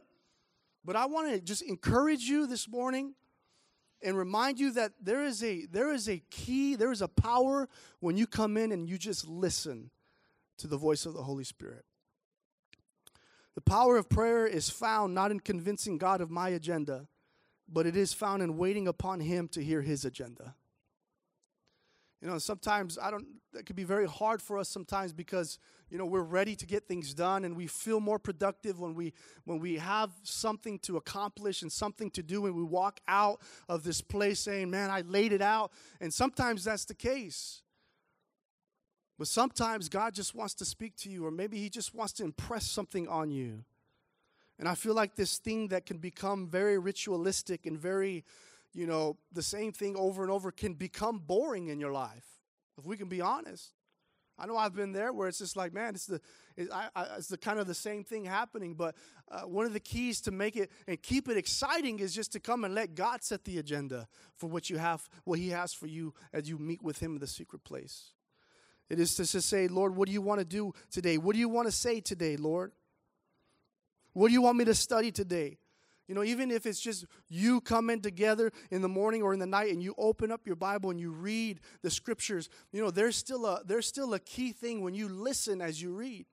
but 0.84 0.96
I 0.96 1.06
want 1.06 1.32
to 1.32 1.40
just 1.40 1.62
encourage 1.62 2.24
you 2.24 2.48
this 2.48 2.68
morning 2.68 3.14
and 4.04 4.18
remind 4.18 4.60
you 4.60 4.72
that 4.72 4.94
there 5.02 5.24
is 5.24 5.44
a 5.44 5.66
there 5.66 5.94
is 5.94 6.08
a 6.10 6.22
key, 6.30 6.76
there 6.76 6.92
is 6.92 7.02
a 7.02 7.08
power 7.08 7.68
when 8.00 8.18
you 8.18 8.28
come 8.28 8.58
in 8.58 8.72
and 8.72 8.88
you 8.90 8.98
just 8.98 9.28
listen 9.28 9.92
to 10.58 10.68
the 10.68 10.78
voice 10.78 11.06
of 11.06 11.14
the 11.14 11.24
Holy 11.24 11.44
Spirit. 11.44 11.86
The 13.56 13.62
power 13.62 13.98
of 13.98 14.10
prayer 14.10 14.48
is 14.48 14.70
found 14.70 15.14
not 15.14 15.32
in 15.32 15.40
convincing 15.40 15.98
God 15.98 16.22
of 16.22 16.32
my 16.32 16.50
agenda, 16.50 17.08
but 17.68 17.86
it 17.86 17.96
is 17.96 18.14
found 18.14 18.42
in 18.42 18.58
waiting 18.58 18.88
upon 18.88 19.20
him 19.20 19.48
to 19.50 19.64
hear 19.64 19.82
his 19.82 20.06
agenda. 20.06 20.56
You 22.24 22.30
know, 22.30 22.38
sometimes 22.38 22.98
I 22.98 23.12
don't 23.12 23.28
that 23.52 23.66
could 23.66 23.76
be 23.76 23.84
very 23.84 24.08
hard 24.08 24.42
for 24.42 24.58
us 24.58 24.70
sometimes 24.70 25.12
because 25.12 25.60
you 25.90 25.98
know 25.98 26.06
we're 26.06 26.22
ready 26.22 26.56
to 26.56 26.66
get 26.66 26.88
things 26.88 27.14
done 27.14 27.44
and 27.44 27.54
we 27.54 27.68
feel 27.68 28.00
more 28.00 28.18
productive 28.18 28.80
when 28.80 28.96
we 28.96 29.12
when 29.44 29.60
we 29.60 29.76
have 29.76 30.10
something 30.24 30.80
to 30.80 30.96
accomplish 30.96 31.64
and 31.64 31.70
something 31.70 32.10
to 32.12 32.24
do 32.24 32.46
and 32.46 32.56
we 32.56 32.64
walk 32.64 33.02
out 33.10 33.42
of 33.68 33.84
this 33.84 34.00
place 34.00 34.40
saying 34.40 34.70
man 34.70 34.90
i 34.90 35.02
laid 35.02 35.34
it 35.34 35.42
out. 35.42 35.74
And 36.00 36.14
sometimes 36.14 36.64
that's 36.64 36.86
the 36.86 36.96
case. 36.96 37.62
But 39.20 39.28
sometimes 39.28 39.90
god 39.90 40.14
just 40.14 40.34
wants 40.34 40.54
to 40.56 40.66
speak 40.66 40.96
to 41.00 41.10
you 41.10 41.26
or 41.26 41.32
maybe 41.32 41.58
he 41.58 41.70
just 41.70 41.94
wants 41.94 42.14
to 42.14 42.24
impress 42.24 42.66
something 42.66 43.06
on 43.10 43.32
you. 43.32 43.66
And 44.58 44.70
i 44.70 44.76
feel 44.76 44.94
like 44.94 45.18
this 45.18 45.40
thing 45.40 45.68
that 45.68 45.86
can 45.86 45.98
become 45.98 46.48
very 46.48 46.78
ritualistic 46.78 47.66
and 47.66 47.78
very 47.78 48.24
you 48.74 48.88
know 48.88 49.18
the 49.32 49.44
same 49.44 49.72
thing 49.72 49.96
over 49.96 50.24
and 50.24 50.32
over 50.32 50.52
can 50.52 50.74
become 50.74 51.20
boring 51.20 51.68
in 51.68 51.80
your 51.80 51.92
life 51.92 52.26
if 52.78 52.86
we 52.86 52.98
can 52.98 53.08
be 53.08 53.22
honest 53.22 53.74
I 54.38 54.48
know 54.48 54.58
I've 54.58 54.74
been 54.74 54.94
there 54.94 55.14
where 55.14 55.28
it's 55.28 55.38
just 55.38 55.56
like, 55.56 55.74
man, 55.74 55.94
it's 55.94 56.08
the 56.08 56.20
it, 56.58 56.70
I, 56.72 56.90
I, 56.96 57.04
it's 57.18 57.28
the 57.28 57.38
kind 57.38 57.60
of 57.60 57.68
the 57.68 57.74
same 57.74 58.04
thing 58.04 58.26
happening. 58.26 58.74
But 58.74 58.96
uh, 59.32 59.42
one 59.42 59.66
of 59.66 59.74
the 59.74 59.80
keys 59.80 60.22
to 60.22 60.32
make 60.32 60.56
it 60.56 60.72
and 60.88 61.02
keep 61.02 61.30
it 61.30 61.38
exciting 61.38 62.00
is 62.00 62.16
just 62.16 62.32
to 62.34 62.40
come 62.40 62.64
and 62.64 62.74
let 62.74 62.96
God 62.96 63.24
set 63.24 63.44
the 63.46 63.60
agenda 63.60 64.08
for 64.36 64.48
what 64.48 64.70
you 64.70 64.78
have, 64.78 65.08
what 65.24 65.40
He 65.40 65.50
has 65.50 65.74
for 65.74 65.88
you 65.88 66.14
as 66.34 66.50
you 66.50 66.58
meet 66.58 66.82
with 66.82 67.00
Him 67.00 67.14
in 67.14 67.20
the 67.20 67.28
secret 67.28 67.64
place. 67.64 68.12
It 68.90 69.00
is 69.00 69.16
to 69.16 69.26
just 69.26 69.48
say, 69.50 69.68
Lord, 69.68 69.96
what 69.96 70.08
do 70.08 70.14
you 70.14 70.22
want 70.22 70.40
to 70.40 70.46
do 70.46 70.74
today? 70.92 71.18
What 71.18 71.34
do 71.34 71.40
you 71.40 71.50
want 71.50 71.68
to 71.68 71.72
say 71.72 72.02
today, 72.02 72.36
Lord? 72.36 72.72
What 74.14 74.28
do 74.28 74.34
you 74.34 74.42
want 74.42 74.58
me 74.58 74.66
to 74.66 74.76
study 74.76 75.12
today? 75.12 75.58
You 76.14 76.20
know, 76.20 76.26
even 76.26 76.52
if 76.52 76.68
it's 76.68 76.80
just 76.80 77.08
you 77.28 77.60
coming 77.60 78.00
together 78.00 78.52
in 78.70 78.84
the 78.84 78.88
morning 78.88 79.24
or 79.24 79.34
in 79.34 79.40
the 79.40 79.48
night 79.48 79.74
and 79.74 79.82
you 79.82 79.96
open 79.98 80.32
up 80.32 80.46
your 80.46 80.56
Bible 80.56 80.92
and 80.92 81.00
you 81.00 81.10
read 81.10 81.60
the 81.82 81.90
scriptures, 81.90 82.50
you 82.72 82.84
know, 82.84 82.92
there's 82.92 83.16
still 83.16 83.48
a 83.48 83.64
there's 83.66 83.88
still 83.88 84.14
a 84.14 84.20
key 84.20 84.52
thing 84.52 84.82
when 84.84 84.94
you 84.94 85.10
listen 85.10 85.60
as 85.60 85.82
you 85.82 85.92
read. 85.92 86.28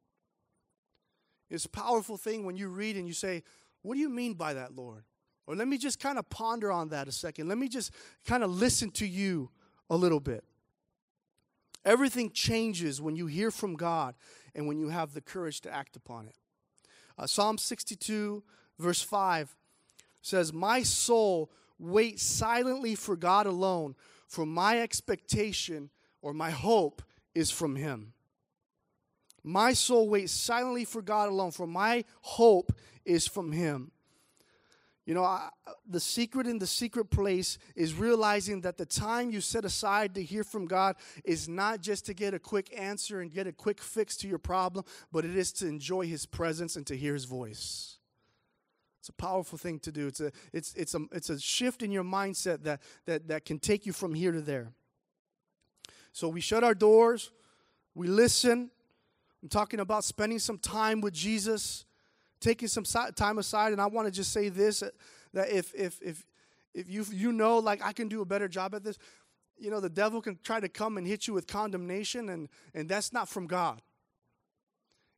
It's 1.48 1.64
a 1.64 1.70
powerful 1.70 2.18
thing 2.18 2.44
when 2.44 2.58
you 2.58 2.68
read 2.68 2.98
and 2.98 3.08
you 3.08 3.14
say, 3.14 3.42
What 3.80 3.94
do 3.94 4.00
you 4.00 4.10
mean 4.10 4.34
by 4.34 4.52
that, 4.52 4.76
Lord? 4.76 5.04
Or 5.46 5.56
let 5.56 5.66
me 5.66 5.78
just 5.78 5.98
kind 5.98 6.18
of 6.18 6.28
ponder 6.28 6.70
on 6.70 6.90
that 6.90 7.08
a 7.08 7.12
second. 7.12 7.48
Let 7.48 7.56
me 7.56 7.70
just 7.70 7.90
kind 8.26 8.44
of 8.44 8.50
listen 8.50 8.90
to 8.90 9.06
you 9.06 9.48
a 9.88 9.96
little 9.96 10.20
bit. 10.20 10.44
Everything 11.86 12.32
changes 12.32 13.00
when 13.00 13.16
you 13.16 13.28
hear 13.28 13.50
from 13.50 13.76
God 13.76 14.14
and 14.54 14.68
when 14.68 14.78
you 14.78 14.90
have 14.90 15.14
the 15.14 15.22
courage 15.22 15.62
to 15.62 15.72
act 15.74 15.96
upon 15.96 16.26
it. 16.26 16.36
Uh, 17.16 17.26
Psalm 17.26 17.56
62, 17.56 18.42
verse 18.78 19.00
5 19.00 19.56
says, 20.22 20.52
My 20.52 20.82
soul 20.82 21.50
waits 21.78 22.22
silently 22.22 22.94
for 22.94 23.16
God 23.16 23.46
alone, 23.46 23.94
for 24.26 24.46
my 24.46 24.80
expectation 24.80 25.90
or 26.22 26.32
my 26.32 26.50
hope 26.50 27.02
is 27.34 27.50
from 27.50 27.76
Him. 27.76 28.12
My 29.42 29.72
soul 29.72 30.08
waits 30.08 30.32
silently 30.32 30.84
for 30.84 31.02
God 31.02 31.28
alone, 31.28 31.50
for 31.50 31.66
my 31.66 32.04
hope 32.20 32.72
is 33.04 33.26
from 33.26 33.52
Him. 33.52 33.90
You 35.06 35.14
know, 35.14 35.24
I, 35.24 35.48
the 35.88 35.98
secret 35.98 36.46
in 36.46 36.58
the 36.58 36.66
secret 36.66 37.06
place 37.06 37.58
is 37.74 37.94
realizing 37.94 38.60
that 38.60 38.76
the 38.76 38.86
time 38.86 39.30
you 39.30 39.40
set 39.40 39.64
aside 39.64 40.14
to 40.14 40.22
hear 40.22 40.44
from 40.44 40.66
God 40.66 40.96
is 41.24 41.48
not 41.48 41.80
just 41.80 42.06
to 42.06 42.14
get 42.14 42.34
a 42.34 42.38
quick 42.38 42.72
answer 42.78 43.20
and 43.20 43.32
get 43.32 43.46
a 43.46 43.52
quick 43.52 43.80
fix 43.80 44.16
to 44.18 44.28
your 44.28 44.38
problem, 44.38 44.84
but 45.10 45.24
it 45.24 45.34
is 45.34 45.52
to 45.54 45.66
enjoy 45.66 46.06
His 46.06 46.26
presence 46.26 46.76
and 46.76 46.86
to 46.86 46.96
hear 46.96 47.14
His 47.14 47.24
voice. 47.24 47.96
It's 49.00 49.08
a 49.08 49.14
powerful 49.14 49.56
thing 49.56 49.78
to 49.80 49.92
do. 49.92 50.06
It's 50.06 50.20
a, 50.20 50.30
it's, 50.52 50.74
it's 50.74 50.94
a, 50.94 51.00
it's 51.10 51.30
a 51.30 51.40
shift 51.40 51.82
in 51.82 51.90
your 51.90 52.04
mindset 52.04 52.62
that, 52.64 52.82
that, 53.06 53.28
that 53.28 53.44
can 53.46 53.58
take 53.58 53.86
you 53.86 53.94
from 53.94 54.14
here 54.14 54.30
to 54.30 54.42
there. 54.42 54.72
So 56.12 56.28
we 56.28 56.42
shut 56.42 56.62
our 56.62 56.74
doors, 56.74 57.30
we 57.94 58.06
listen. 58.06 58.70
I'm 59.42 59.48
talking 59.48 59.80
about 59.80 60.04
spending 60.04 60.38
some 60.38 60.58
time 60.58 61.00
with 61.00 61.14
Jesus, 61.14 61.86
taking 62.40 62.68
some 62.68 62.84
time 62.84 63.38
aside. 63.38 63.72
And 63.72 63.80
I 63.80 63.86
want 63.86 64.06
to 64.06 64.12
just 64.12 64.34
say 64.34 64.50
this 64.50 64.82
uh, 64.82 64.90
that 65.32 65.48
if, 65.48 65.74
if, 65.74 65.98
if, 66.02 66.26
if 66.74 66.90
you, 66.90 67.06
you 67.10 67.32
know, 67.32 67.58
like, 67.58 67.82
I 67.82 67.94
can 67.94 68.08
do 68.08 68.20
a 68.20 68.26
better 68.26 68.48
job 68.48 68.74
at 68.74 68.84
this, 68.84 68.98
you 69.56 69.70
know, 69.70 69.80
the 69.80 69.88
devil 69.88 70.20
can 70.20 70.38
try 70.42 70.60
to 70.60 70.68
come 70.68 70.98
and 70.98 71.06
hit 71.06 71.26
you 71.26 71.32
with 71.32 71.46
condemnation, 71.46 72.28
and, 72.28 72.50
and 72.74 72.86
that's 72.86 73.14
not 73.14 73.30
from 73.30 73.46
God 73.46 73.80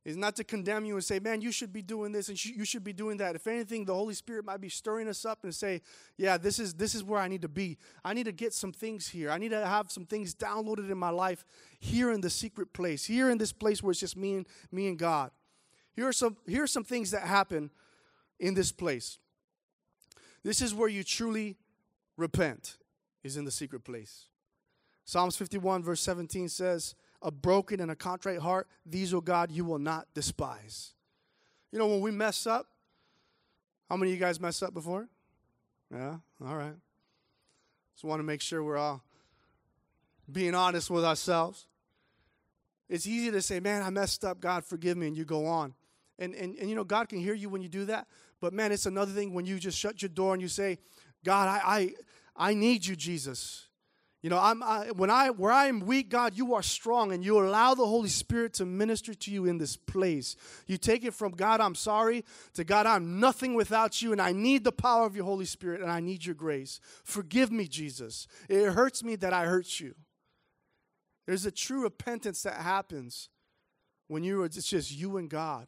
is 0.05 0.17
not 0.17 0.35
to 0.37 0.45
condemn 0.45 0.85
you 0.85 0.95
and 0.95 1.05
say, 1.05 1.21
man, 1.21 1.41
you 1.41 1.53
should 1.53 1.73
be 1.73 1.83
doing 1.83 2.11
this 2.11 2.29
and 2.29 2.45
you 2.45 2.65
should 2.65 2.83
be 2.83 2.93
doing 2.93 3.19
that. 3.19 3.37
If 3.37 3.47
anything, 3.47 3.85
the 3.85 3.95
Holy 3.95 4.15
Spirit 4.15 4.45
might 4.45 4.61
be 4.61 4.69
stirring 4.69 5.09
us 5.09 5.25
up 5.25 5.45
and 5.45 5.55
say, 5.55 5.81
yeah, 6.17 6.37
this 6.37 6.59
is 6.59 6.75
this 6.75 6.95
is 6.95 7.05
where 7.05 7.21
I 7.21 7.29
need 7.29 7.43
to 7.43 7.49
be. 7.49 7.79
I 8.05 8.13
need 8.13 8.25
to 8.25 8.33
get 8.33 8.53
some 8.53 8.73
things 8.73 9.09
here. 9.09 9.31
I 9.31 9.39
need 9.39 9.51
to 9.51 9.65
have 9.65 9.93
some 9.93 10.05
things 10.05 10.35
downloaded 10.35 10.91
in 10.91 10.99
my 10.99 11.11
life 11.11 11.45
here 11.79 12.11
in 12.11 12.21
the 12.21 12.31
secret 12.31 12.73
place, 12.73 13.05
here 13.05 13.31
in 13.31 13.39
this 13.39 13.53
place 13.53 13.83
where 13.83 13.93
it's 13.93 14.01
just 14.01 14.17
me 14.17 14.35
and 14.35 14.47
me 14.73 14.89
and 14.89 14.99
God. 14.99 15.31
Here 15.95 16.09
are 16.09 16.13
some 16.13 16.37
here 16.47 16.65
are 16.65 16.69
some 16.69 16.85
things 16.85 17.13
that 17.13 17.23
happen 17.23 17.71
in 18.41 18.55
this 18.55 18.73
place. 18.73 19.19
This 20.43 20.61
is 20.61 20.75
where 20.75 20.89
you 20.89 21.05
truly 21.05 21.57
repent, 22.17 22.77
is 23.23 23.37
in 23.37 23.45
the 23.45 23.53
secret 23.53 23.85
place. 23.85 24.27
Psalms 25.05 25.37
51, 25.37 25.83
verse 25.83 26.01
17 26.01 26.49
says, 26.49 26.95
a 27.23 27.31
broken 27.31 27.81
and 27.81 27.91
a 27.91 27.97
contrite 27.97 28.39
heart, 28.39 28.69
these, 28.85 29.15
O 29.15 29.21
God, 29.21 29.51
you 29.51 29.65
will 29.65 29.79
not 29.79 30.07
despise. 30.15 30.93
You 31.71 31.79
know, 31.79 31.87
when 31.87 32.01
we 32.01 32.11
mess 32.11 32.47
up, 32.47 32.67
how 33.89 33.97
many 33.97 34.13
of 34.13 34.19
you 34.19 34.21
guys 34.21 34.41
mess 34.41 34.63
up 34.63 34.75
before? 34.75 35.09
Yeah, 35.93 36.17
all 36.45 36.57
right. 36.57 36.75
Just 37.95 38.05
want 38.05 38.21
to 38.21 38.25
make 38.25 38.41
sure 38.41 38.63
we're 38.63 38.79
all 38.79 39.03
being 40.31 40.55
honest 40.55 40.91
with 40.91 41.05
ourselves. 41.05 41.67
It's 42.89 43.07
easy 43.07 43.31
to 43.31 43.43
say, 43.43 43.61
man, 43.61 43.83
I 43.83 43.91
messed 43.91 44.25
up, 44.25 44.41
God, 44.41 44.65
forgive 44.65 44.97
me, 44.97 45.07
and 45.09 45.17
you 45.17 45.25
go 45.25 45.47
on. 45.47 45.75
And, 46.19 46.35
and, 46.35 46.57
and 46.59 46.69
you 46.69 46.77
know, 46.77 46.85
God 46.85 47.09
can 47.09 47.21
hear 47.21 47.35
you 47.35 47.49
when 47.49 47.63
you 47.63 47.69
do 47.69 47.85
that. 47.87 48.07
But 48.41 48.53
man, 48.53 48.73
it's 48.73 48.87
another 48.87 49.13
thing 49.13 49.35
when 49.35 49.47
you 49.47 49.59
just 49.59 49.79
shut 49.79 50.03
your 50.03 50.09
door 50.09 50.35
and 50.35 50.43
you 50.43 50.49
say, 50.49 50.79
God, 51.25 51.49
I, 51.49 51.61
I, 51.65 52.51
I 52.51 52.55
need 52.55 52.85
you, 52.85 52.97
Jesus. 52.97 53.69
You 54.23 54.31
know, 54.31 54.39
I'm, 54.39 54.63
I, 54.63 54.87
when 54.95 55.11
I, 55.11 55.31
where 55.31 55.51
I 55.51 55.67
am 55.67 55.81
weak, 55.81 56.09
God, 56.09 56.35
you 56.37 56.55
are 56.55 56.63
strong, 56.63 57.11
and 57.11 57.25
you 57.25 57.41
allow 57.41 57.75
the 57.75 57.87
Holy 57.87 58.09
Spirit 58.09 58.53
to 58.55 58.65
minister 58.65 59.15
to 59.15 59.31
you 59.33 59.47
in 59.47 59.59
this 59.59 59.77
place. 59.77 60.37
You 60.69 60.77
take 60.77 61.05
it 61.05 61.13
from 61.13 61.33
God, 61.33 61.61
I'm 61.61 61.75
sorry, 61.75 62.25
to 62.55 62.63
God, 62.63 62.87
I'm 62.87 63.19
nothing 63.19 63.55
without 63.55 64.01
you, 64.01 64.13
and 64.13 64.23
I 64.23 64.31
need 64.31 64.63
the 64.63 64.71
power 64.71 65.07
of 65.07 65.17
your 65.17 65.25
Holy 65.25 65.45
Spirit, 65.45 65.81
and 65.81 65.91
I 65.91 65.99
need 65.99 66.25
your 66.25 66.37
grace. 66.37 66.79
Forgive 67.03 67.51
me, 67.51 67.67
Jesus. 67.67 68.29
It 68.49 68.71
hurts 68.71 69.03
me 69.03 69.17
that 69.17 69.33
I 69.33 69.45
hurt 69.47 69.81
you. 69.81 69.97
There's 71.27 71.45
a 71.45 71.51
true 71.51 71.83
repentance 71.83 72.43
that 72.43 72.55
happens 72.55 73.29
when 74.07 74.23
you 74.23 74.43
are 74.43 74.47
it's 74.47 74.69
just 74.69 74.93
you 74.93 75.17
and 75.17 75.29
God 75.29 75.67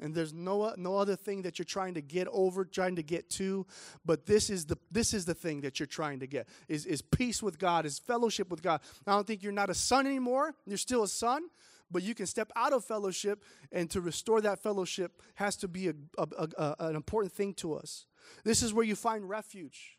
and 0.00 0.14
there's 0.14 0.32
no 0.32 0.74
no 0.76 0.96
other 0.96 1.16
thing 1.16 1.42
that 1.42 1.58
you're 1.58 1.64
trying 1.64 1.94
to 1.94 2.02
get 2.02 2.28
over 2.30 2.64
trying 2.64 2.96
to 2.96 3.02
get 3.02 3.28
to 3.30 3.66
but 4.04 4.26
this 4.26 4.50
is 4.50 4.66
the 4.66 4.76
this 4.90 5.14
is 5.14 5.24
the 5.24 5.34
thing 5.34 5.60
that 5.60 5.78
you're 5.80 5.86
trying 5.86 6.20
to 6.20 6.26
get 6.26 6.48
is 6.68 6.86
is 6.86 7.02
peace 7.02 7.42
with 7.42 7.58
god 7.58 7.86
is 7.86 7.98
fellowship 7.98 8.50
with 8.50 8.62
god. 8.62 8.80
I 9.06 9.12
don't 9.12 9.26
think 9.26 9.42
you're 9.42 9.52
not 9.52 9.70
a 9.70 9.74
son 9.74 10.06
anymore. 10.06 10.54
You're 10.66 10.78
still 10.78 11.02
a 11.02 11.08
son 11.08 11.48
but 11.90 12.02
you 12.02 12.14
can 12.14 12.26
step 12.26 12.50
out 12.56 12.72
of 12.72 12.84
fellowship 12.84 13.44
and 13.70 13.88
to 13.90 14.00
restore 14.00 14.40
that 14.40 14.58
fellowship 14.58 15.22
has 15.36 15.56
to 15.56 15.68
be 15.68 15.88
a, 15.88 15.94
a, 16.18 16.48
a, 16.58 16.76
an 16.80 16.96
important 16.96 17.32
thing 17.32 17.54
to 17.54 17.74
us. 17.74 18.06
This 18.44 18.62
is 18.62 18.74
where 18.74 18.84
you 18.84 18.96
find 18.96 19.28
refuge. 19.28 19.96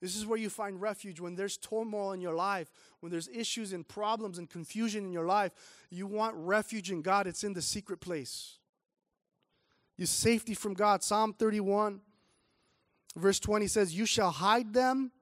This 0.00 0.14
is 0.16 0.26
where 0.26 0.38
you 0.38 0.50
find 0.50 0.80
refuge. 0.80 1.20
When 1.20 1.34
there's 1.34 1.56
turmoil 1.56 2.12
in 2.12 2.20
your 2.20 2.34
life, 2.34 2.70
when 3.00 3.10
there's 3.10 3.28
issues 3.28 3.72
and 3.72 3.86
problems 3.86 4.38
and 4.38 4.48
confusion 4.48 5.04
in 5.04 5.12
your 5.12 5.26
life. 5.26 5.52
You 5.90 6.06
want 6.06 6.34
refuge 6.36 6.90
in 6.90 7.02
God, 7.02 7.26
it's 7.26 7.44
in 7.44 7.54
the 7.54 7.62
secret 7.62 8.00
place. 8.00 8.58
Your 9.96 10.06
safety 10.06 10.54
from 10.54 10.74
God. 10.74 11.02
Psalm 11.02 11.32
31, 11.32 12.00
verse 13.16 13.40
20 13.40 13.66
says, 13.66 13.94
You 13.94 14.06
shall 14.06 14.30
hide 14.30 14.72
them 14.72 15.12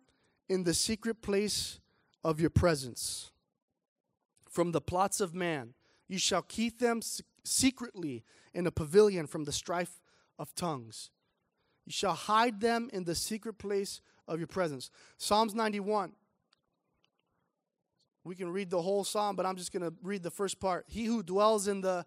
in 0.48 0.64
the 0.64 0.74
secret 0.74 1.22
place 1.22 1.80
of 2.22 2.40
your 2.40 2.50
presence. 2.50 3.30
From 4.48 4.72
the 4.72 4.80
plots 4.80 5.20
of 5.20 5.34
man, 5.34 5.74
you 6.08 6.18
shall 6.18 6.42
keep 6.42 6.78
them 6.78 7.00
secretly 7.44 8.24
in 8.52 8.66
a 8.66 8.70
pavilion 8.70 9.26
from 9.26 9.44
the 9.44 9.52
strife 9.52 10.00
of 10.38 10.54
tongues. 10.54 11.10
You 11.86 11.92
shall 11.92 12.14
hide 12.14 12.60
them 12.60 12.88
in 12.92 13.04
the 13.04 13.14
secret 13.14 13.58
place 13.58 14.00
of 14.26 14.38
your 14.38 14.46
presence. 14.46 14.90
Psalms 15.18 15.54
91. 15.54 16.12
We 18.24 18.34
can 18.34 18.48
read 18.48 18.70
the 18.70 18.80
whole 18.80 19.04
psalm, 19.04 19.36
but 19.36 19.44
I'm 19.44 19.56
just 19.56 19.70
going 19.70 19.82
to 19.82 19.94
read 20.02 20.22
the 20.22 20.30
first 20.30 20.58
part. 20.58 20.86
He 20.88 21.04
who 21.04 21.22
dwells 21.22 21.68
in 21.68 21.82
the 21.82 22.06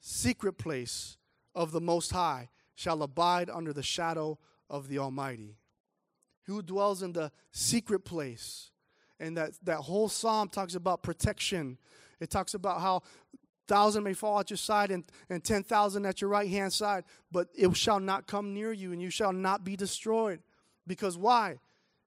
secret 0.00 0.54
place 0.54 1.18
of 1.54 1.72
the 1.72 1.80
Most 1.80 2.12
High 2.12 2.50
shall 2.74 3.02
abide 3.02 3.50
under 3.50 3.72
the 3.72 3.82
shadow 3.82 4.38
of 4.70 4.88
the 4.88 4.98
Almighty. 4.98 5.56
Who 6.46 6.62
dwells 6.62 7.02
in 7.02 7.12
the 7.12 7.30
secret 7.50 8.00
place. 8.00 8.70
And 9.20 9.36
that, 9.36 9.52
that 9.62 9.78
whole 9.78 10.08
psalm 10.08 10.48
talks 10.48 10.74
about 10.74 11.02
protection. 11.02 11.78
It 12.20 12.30
talks 12.30 12.54
about 12.54 12.80
how 12.80 13.02
thousand 13.68 14.02
may 14.02 14.12
fall 14.12 14.40
at 14.40 14.50
your 14.50 14.56
side 14.56 14.90
and, 14.90 15.04
and 15.30 15.42
10,000 15.42 16.04
at 16.04 16.20
your 16.20 16.30
right 16.30 16.48
hand 16.48 16.72
side, 16.72 17.04
but 17.30 17.48
it 17.54 17.76
shall 17.76 18.00
not 18.00 18.26
come 18.26 18.52
near 18.52 18.72
you 18.72 18.92
and 18.92 19.00
you 19.00 19.10
shall 19.10 19.32
not 19.32 19.64
be 19.64 19.76
destroyed. 19.76 20.40
Because 20.86 21.16
why? 21.16 21.58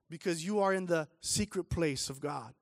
Because 0.10 0.46
you 0.46 0.60
are 0.60 0.74
in 0.74 0.86
the 0.86 1.08
secret 1.22 1.66
place 1.66 2.10
of 2.10 2.20
God. 2.20 2.54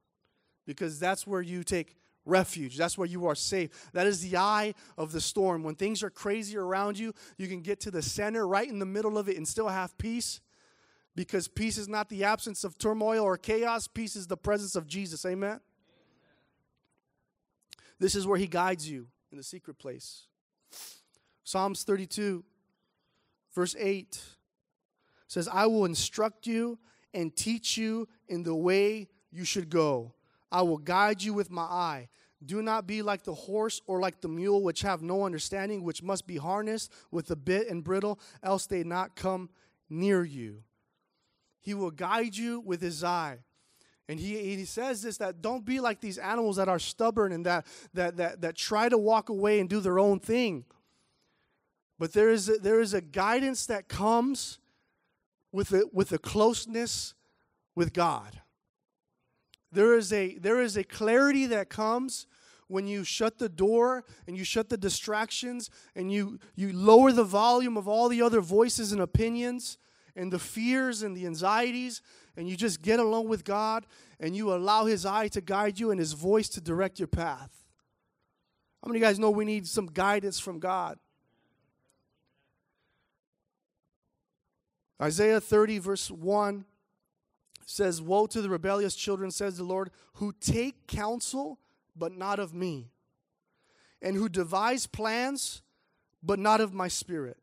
Because 0.65 0.99
that's 0.99 1.25
where 1.27 1.41
you 1.41 1.63
take 1.63 1.95
refuge. 2.25 2.77
That's 2.77 2.97
where 2.97 3.07
you 3.07 3.27
are 3.27 3.35
safe. 3.35 3.69
That 3.93 4.07
is 4.07 4.21
the 4.21 4.37
eye 4.37 4.73
of 4.97 5.11
the 5.11 5.21
storm. 5.21 5.63
When 5.63 5.75
things 5.75 6.03
are 6.03 6.09
crazy 6.09 6.57
around 6.57 6.97
you, 6.97 7.13
you 7.37 7.47
can 7.47 7.61
get 7.61 7.79
to 7.81 7.91
the 7.91 8.01
center, 8.01 8.47
right 8.47 8.67
in 8.67 8.79
the 8.79 8.85
middle 8.85 9.17
of 9.17 9.29
it, 9.29 9.37
and 9.37 9.47
still 9.47 9.67
have 9.67 9.97
peace. 9.97 10.41
Because 11.15 11.47
peace 11.47 11.77
is 11.77 11.87
not 11.87 12.09
the 12.09 12.23
absence 12.23 12.63
of 12.63 12.77
turmoil 12.77 13.23
or 13.23 13.37
chaos, 13.37 13.87
peace 13.87 14.15
is 14.15 14.27
the 14.27 14.37
presence 14.37 14.75
of 14.75 14.87
Jesus. 14.87 15.25
Amen? 15.25 15.59
This 17.99 18.15
is 18.15 18.25
where 18.25 18.39
He 18.39 18.47
guides 18.47 18.89
you 18.89 19.07
in 19.31 19.37
the 19.37 19.43
secret 19.43 19.77
place. 19.77 20.23
Psalms 21.43 21.83
32, 21.83 22.43
verse 23.53 23.75
8 23.77 24.21
says, 25.27 25.47
I 25.51 25.67
will 25.67 25.85
instruct 25.85 26.47
you 26.47 26.79
and 27.13 27.35
teach 27.35 27.77
you 27.77 28.07
in 28.27 28.43
the 28.43 28.55
way 28.55 29.09
you 29.31 29.45
should 29.45 29.69
go. 29.69 30.13
I 30.53 30.61
will 30.61 30.77
guide 30.77 31.23
you 31.23 31.33
with 31.33 31.49
my 31.49 31.63
eye. 31.63 32.09
Do 32.45 32.61
not 32.61 32.85
be 32.85 33.01
like 33.01 33.23
the 33.23 33.33
horse 33.33 33.81
or 33.87 33.99
like 33.99 34.21
the 34.21 34.27
mule, 34.27 34.61
which 34.61 34.81
have 34.81 35.01
no 35.01 35.25
understanding, 35.25 35.83
which 35.83 36.03
must 36.03 36.27
be 36.27 36.37
harnessed 36.37 36.91
with 37.09 37.31
a 37.31 37.35
bit 37.35 37.69
and 37.69 37.83
bridle, 37.83 38.19
else 38.43 38.67
they 38.67 38.83
not 38.83 39.15
come 39.15 39.49
near 39.89 40.23
you. 40.23 40.63
He 41.59 41.73
will 41.73 41.91
guide 41.91 42.35
you 42.37 42.59
with 42.59 42.81
his 42.81 43.03
eye. 43.03 43.39
And 44.07 44.19
he, 44.19 44.55
he 44.55 44.65
says 44.65 45.01
this 45.01 45.17
that 45.17 45.41
don't 45.41 45.65
be 45.65 45.79
like 45.79 46.01
these 46.01 46.17
animals 46.19 46.57
that 46.57 46.69
are 46.69 46.79
stubborn 46.79 47.31
and 47.31 47.45
that, 47.45 47.65
that, 47.93 48.17
that, 48.17 48.41
that 48.41 48.55
try 48.55 48.89
to 48.89 48.97
walk 48.97 49.29
away 49.29 49.59
and 49.59 49.69
do 49.69 49.79
their 49.79 49.97
own 49.97 50.19
thing. 50.19 50.65
But 51.97 52.13
there 52.13 52.29
is 52.29 52.49
a, 52.49 52.57
there 52.57 52.81
is 52.81 52.93
a 52.93 53.01
guidance 53.01 53.65
that 53.67 53.87
comes 53.87 54.59
with 55.51 55.71
a, 55.71 55.85
with 55.91 56.11
a 56.11 56.17
closeness 56.17 57.15
with 57.75 57.93
God. 57.93 58.42
There 59.73 59.97
is 59.97 60.13
a 60.13 60.37
there 60.37 60.61
is 60.61 60.77
a 60.77 60.83
clarity 60.83 61.47
that 61.47 61.69
comes 61.69 62.27
when 62.67 62.87
you 62.87 63.03
shut 63.03 63.39
the 63.39 63.49
door 63.49 64.03
and 64.27 64.37
you 64.37 64.43
shut 64.43 64.69
the 64.69 64.77
distractions 64.77 65.69
and 65.95 66.11
you 66.11 66.39
you 66.55 66.71
lower 66.71 67.11
the 67.11 67.23
volume 67.23 67.75
of 67.75 67.87
all 67.87 68.07
the 68.07 68.21
other 68.21 68.39
voices 68.39 68.91
and 68.91 69.01
opinions 69.01 69.77
and 70.15 70.31
the 70.31 70.39
fears 70.39 71.01
and 71.01 71.17
the 71.17 71.25
anxieties 71.25 72.01
and 72.37 72.47
you 72.47 72.55
just 72.55 72.81
get 72.81 72.99
along 72.99 73.27
with 73.27 73.43
God 73.43 73.85
and 74.19 74.35
you 74.35 74.53
allow 74.53 74.85
his 74.85 75.05
eye 75.05 75.27
to 75.29 75.41
guide 75.41 75.79
you 75.79 75.91
and 75.91 75.99
his 75.99 76.13
voice 76.13 76.49
to 76.49 76.61
direct 76.61 76.99
your 76.99 77.07
path. 77.07 77.51
How 78.81 78.89
many 78.89 78.99
of 78.99 79.01
you 79.01 79.07
guys 79.07 79.19
know 79.19 79.31
we 79.31 79.45
need 79.45 79.67
some 79.67 79.87
guidance 79.87 80.39
from 80.39 80.59
God? 80.59 80.99
Isaiah 85.01 85.41
30 85.41 85.79
verse 85.79 86.11
1 86.11 86.65
says, 87.65 88.01
Woe 88.01 88.27
to 88.27 88.41
the 88.41 88.49
rebellious 88.49 88.95
children, 88.95 89.31
says 89.31 89.57
the 89.57 89.63
Lord, 89.63 89.91
who 90.13 90.33
take 90.39 90.87
counsel, 90.87 91.59
but 91.95 92.11
not 92.11 92.39
of 92.39 92.53
me, 92.53 92.91
and 94.01 94.15
who 94.15 94.29
devise 94.29 94.87
plans, 94.87 95.61
but 96.21 96.39
not 96.39 96.61
of 96.61 96.73
my 96.73 96.87
spirit, 96.87 97.37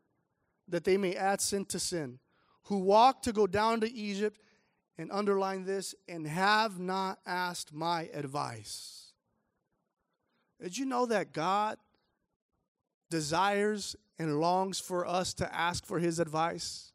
that 0.67 0.83
they 0.83 0.97
may 0.97 1.15
add 1.15 1.41
sin 1.41 1.65
to 1.65 1.79
sin, 1.79 2.19
who 2.63 2.79
walk 2.79 3.23
to 3.23 3.33
go 3.33 3.47
down 3.47 3.81
to 3.81 3.91
Egypt, 3.91 4.39
and 4.97 5.11
underline 5.11 5.65
this, 5.65 5.95
and 6.07 6.27
have 6.27 6.79
not 6.79 7.19
asked 7.25 7.73
my 7.73 8.09
advice. 8.13 9.13
Did 10.61 10.77
you 10.77 10.85
know 10.85 11.07
that 11.07 11.33
God 11.33 11.77
desires 13.09 13.95
and 14.19 14.39
longs 14.39 14.79
for 14.79 15.07
us 15.07 15.33
to 15.35 15.55
ask 15.55 15.85
for 15.85 15.97
his 15.97 16.19
advice? 16.19 16.90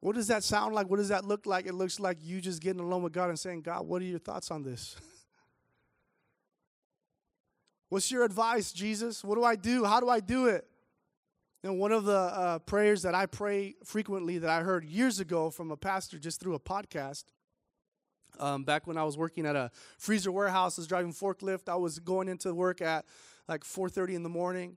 What 0.00 0.14
does 0.14 0.28
that 0.28 0.44
sound 0.44 0.74
like? 0.74 0.88
What 0.88 0.98
does 0.98 1.08
that 1.08 1.24
look 1.24 1.44
like? 1.44 1.66
It 1.66 1.74
looks 1.74 1.98
like 1.98 2.18
you 2.20 2.40
just 2.40 2.62
getting 2.62 2.80
alone 2.80 3.02
with 3.02 3.12
God 3.12 3.30
and 3.30 3.38
saying, 3.38 3.62
God, 3.62 3.86
what 3.86 4.00
are 4.00 4.04
your 4.04 4.20
thoughts 4.20 4.50
on 4.50 4.62
this? 4.62 4.96
What's 7.88 8.10
your 8.10 8.24
advice, 8.24 8.72
Jesus? 8.72 9.24
What 9.24 9.34
do 9.34 9.44
I 9.44 9.56
do? 9.56 9.84
How 9.84 9.98
do 9.98 10.08
I 10.08 10.20
do 10.20 10.46
it? 10.46 10.66
And 11.64 11.80
one 11.80 11.90
of 11.90 12.04
the 12.04 12.16
uh, 12.16 12.58
prayers 12.60 13.02
that 13.02 13.14
I 13.14 13.26
pray 13.26 13.74
frequently 13.84 14.38
that 14.38 14.50
I 14.50 14.62
heard 14.62 14.84
years 14.84 15.18
ago 15.18 15.50
from 15.50 15.72
a 15.72 15.76
pastor 15.76 16.18
just 16.18 16.40
through 16.40 16.54
a 16.54 16.60
podcast. 16.60 17.24
Um, 18.38 18.62
back 18.62 18.86
when 18.86 18.96
I 18.96 19.02
was 19.02 19.18
working 19.18 19.46
at 19.46 19.56
a 19.56 19.72
freezer 19.96 20.30
warehouse, 20.30 20.78
I 20.78 20.82
was 20.82 20.86
driving 20.86 21.12
forklift. 21.12 21.68
I 21.68 21.74
was 21.74 21.98
going 21.98 22.28
into 22.28 22.54
work 22.54 22.80
at 22.80 23.04
like 23.48 23.64
4:30 23.64 24.14
in 24.14 24.22
the 24.22 24.28
morning, 24.28 24.76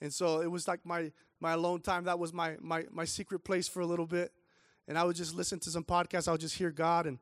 and 0.00 0.14
so 0.14 0.40
it 0.40 0.48
was 0.48 0.68
like 0.68 0.84
my 0.84 1.10
my 1.40 1.52
alone 1.52 1.80
time. 1.80 2.04
That 2.04 2.20
was 2.20 2.32
my 2.32 2.56
my 2.60 2.84
my 2.92 3.04
secret 3.04 3.40
place 3.40 3.66
for 3.66 3.80
a 3.80 3.86
little 3.86 4.06
bit 4.06 4.30
and 4.90 4.98
I 4.98 5.04
would 5.04 5.14
just 5.14 5.36
listen 5.36 5.60
to 5.60 5.70
some 5.70 5.84
podcasts. 5.84 6.26
I 6.26 6.32
would 6.32 6.40
just 6.40 6.56
hear 6.56 6.72
God. 6.72 7.06
And 7.06 7.20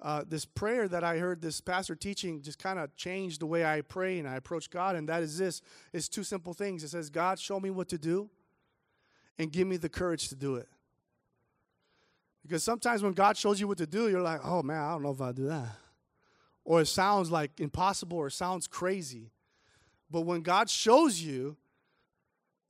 uh, 0.00 0.22
this 0.28 0.44
prayer 0.44 0.86
that 0.86 1.02
I 1.02 1.18
heard 1.18 1.42
this 1.42 1.60
pastor 1.60 1.96
teaching 1.96 2.40
just 2.42 2.60
kind 2.60 2.78
of 2.78 2.94
changed 2.94 3.40
the 3.40 3.46
way 3.46 3.66
I 3.66 3.80
pray 3.80 4.20
and 4.20 4.28
I 4.28 4.36
approach 4.36 4.70
God. 4.70 4.94
And 4.94 5.08
that 5.08 5.24
is 5.24 5.36
this: 5.36 5.60
it's 5.92 6.08
two 6.08 6.22
simple 6.22 6.54
things. 6.54 6.84
It 6.84 6.90
says, 6.90 7.10
"God, 7.10 7.40
show 7.40 7.58
me 7.58 7.70
what 7.70 7.88
to 7.88 7.98
do, 7.98 8.30
and 9.36 9.50
give 9.50 9.66
me 9.66 9.76
the 9.76 9.88
courage 9.88 10.28
to 10.28 10.36
do 10.36 10.54
it." 10.54 10.68
Because 12.42 12.62
sometimes 12.62 13.02
when 13.02 13.14
God 13.14 13.36
shows 13.36 13.58
you 13.58 13.66
what 13.66 13.78
to 13.78 13.86
do, 13.86 14.08
you're 14.08 14.22
like, 14.22 14.40
"Oh 14.44 14.62
man, 14.62 14.80
I 14.80 14.92
don't 14.92 15.02
know 15.02 15.10
if 15.10 15.20
I'll 15.20 15.32
do 15.32 15.48
that," 15.48 15.70
or 16.64 16.82
it 16.82 16.86
sounds 16.86 17.32
like 17.32 17.58
impossible, 17.58 18.16
or 18.16 18.30
sounds 18.30 18.68
crazy. 18.68 19.32
But 20.08 20.20
when 20.20 20.42
God 20.42 20.70
shows 20.70 21.20
you, 21.20 21.56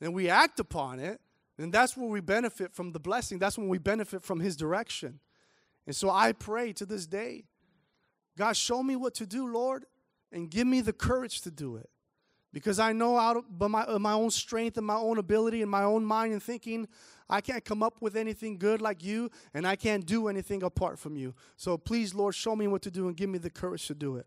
and 0.00 0.14
we 0.14 0.30
act 0.30 0.58
upon 0.58 1.00
it, 1.00 1.20
and 1.58 1.72
that's 1.72 1.96
where 1.96 2.08
we 2.08 2.20
benefit 2.20 2.72
from 2.72 2.92
the 2.92 3.00
blessing. 3.00 3.38
That's 3.38 3.58
when 3.58 3.68
we 3.68 3.78
benefit 3.78 4.22
from 4.22 4.40
His 4.40 4.56
direction. 4.56 5.20
And 5.86 5.96
so 5.96 6.10
I 6.10 6.32
pray 6.32 6.72
to 6.74 6.86
this 6.86 7.06
day 7.06 7.44
God, 8.36 8.56
show 8.56 8.84
me 8.84 8.94
what 8.94 9.14
to 9.14 9.26
do, 9.26 9.52
Lord, 9.52 9.84
and 10.30 10.48
give 10.48 10.66
me 10.66 10.80
the 10.80 10.92
courage 10.92 11.40
to 11.42 11.50
do 11.50 11.76
it. 11.76 11.90
Because 12.52 12.78
I 12.78 12.92
know 12.92 13.18
out 13.18 13.36
of 13.36 13.58
by 13.58 13.66
my, 13.66 13.98
my 13.98 14.12
own 14.12 14.30
strength 14.30 14.78
and 14.78 14.86
my 14.86 14.94
own 14.94 15.18
ability 15.18 15.60
and 15.60 15.70
my 15.70 15.82
own 15.82 16.04
mind 16.04 16.32
and 16.32 16.42
thinking, 16.42 16.86
I 17.28 17.40
can't 17.40 17.64
come 17.64 17.82
up 17.82 18.00
with 18.00 18.16
anything 18.16 18.56
good 18.56 18.80
like 18.80 19.04
you, 19.04 19.30
and 19.52 19.66
I 19.66 19.76
can't 19.76 20.06
do 20.06 20.28
anything 20.28 20.62
apart 20.62 20.98
from 20.98 21.16
you. 21.16 21.34
So 21.56 21.76
please, 21.76 22.14
Lord, 22.14 22.34
show 22.34 22.56
me 22.56 22.68
what 22.68 22.80
to 22.82 22.90
do 22.90 23.08
and 23.08 23.16
give 23.16 23.28
me 23.28 23.38
the 23.38 23.50
courage 23.50 23.86
to 23.88 23.94
do 23.94 24.16
it. 24.16 24.26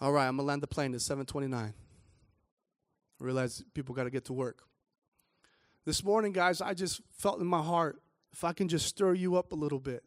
All 0.00 0.12
right, 0.12 0.26
I'm 0.26 0.36
going 0.36 0.44
to 0.44 0.48
land 0.48 0.62
the 0.62 0.66
plane 0.66 0.94
at 0.94 1.00
729. 1.00 1.74
I 3.20 3.24
realize 3.24 3.62
people 3.74 3.94
got 3.94 4.04
to 4.04 4.10
get 4.10 4.26
to 4.26 4.32
work. 4.32 4.62
This 5.84 6.02
morning, 6.02 6.32
guys, 6.32 6.60
I 6.60 6.74
just 6.74 7.00
felt 7.12 7.40
in 7.40 7.46
my 7.46 7.62
heart 7.62 8.02
if 8.32 8.44
I 8.44 8.52
can 8.52 8.68
just 8.68 8.86
stir 8.86 9.14
you 9.14 9.36
up 9.36 9.52
a 9.52 9.54
little 9.54 9.78
bit. 9.78 10.02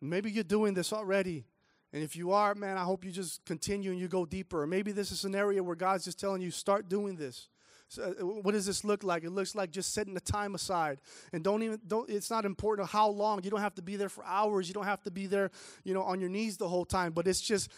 Maybe 0.00 0.30
you're 0.30 0.44
doing 0.44 0.74
this 0.74 0.92
already. 0.92 1.44
And 1.92 2.02
if 2.02 2.16
you 2.16 2.32
are, 2.32 2.54
man, 2.54 2.76
I 2.76 2.84
hope 2.84 3.04
you 3.04 3.10
just 3.10 3.44
continue 3.44 3.90
and 3.90 3.98
you 3.98 4.08
go 4.08 4.24
deeper. 4.24 4.62
Or 4.62 4.66
maybe 4.66 4.92
this 4.92 5.10
is 5.10 5.24
an 5.24 5.34
area 5.34 5.62
where 5.62 5.76
God's 5.76 6.04
just 6.04 6.20
telling 6.20 6.40
you, 6.40 6.50
start 6.50 6.88
doing 6.88 7.16
this. 7.16 7.48
So, 7.88 8.02
uh, 8.02 8.24
what 8.24 8.52
does 8.52 8.66
this 8.66 8.84
look 8.84 9.02
like? 9.02 9.24
It 9.24 9.30
looks 9.30 9.54
like 9.54 9.70
just 9.70 9.94
setting 9.94 10.12
the 10.12 10.20
time 10.20 10.54
aside, 10.54 11.00
and 11.32 11.42
don't 11.42 11.62
even 11.62 11.80
don't. 11.86 12.08
It's 12.10 12.30
not 12.30 12.44
important 12.44 12.90
how 12.90 13.08
long. 13.08 13.42
You 13.42 13.50
don't 13.50 13.60
have 13.60 13.74
to 13.76 13.82
be 13.82 13.96
there 13.96 14.10
for 14.10 14.22
hours. 14.26 14.68
You 14.68 14.74
don't 14.74 14.84
have 14.84 15.02
to 15.04 15.10
be 15.10 15.26
there, 15.26 15.50
you 15.84 15.94
know, 15.94 16.02
on 16.02 16.20
your 16.20 16.28
knees 16.28 16.58
the 16.58 16.68
whole 16.68 16.84
time. 16.84 17.12
But 17.12 17.26
it's 17.26 17.40
just 17.40 17.70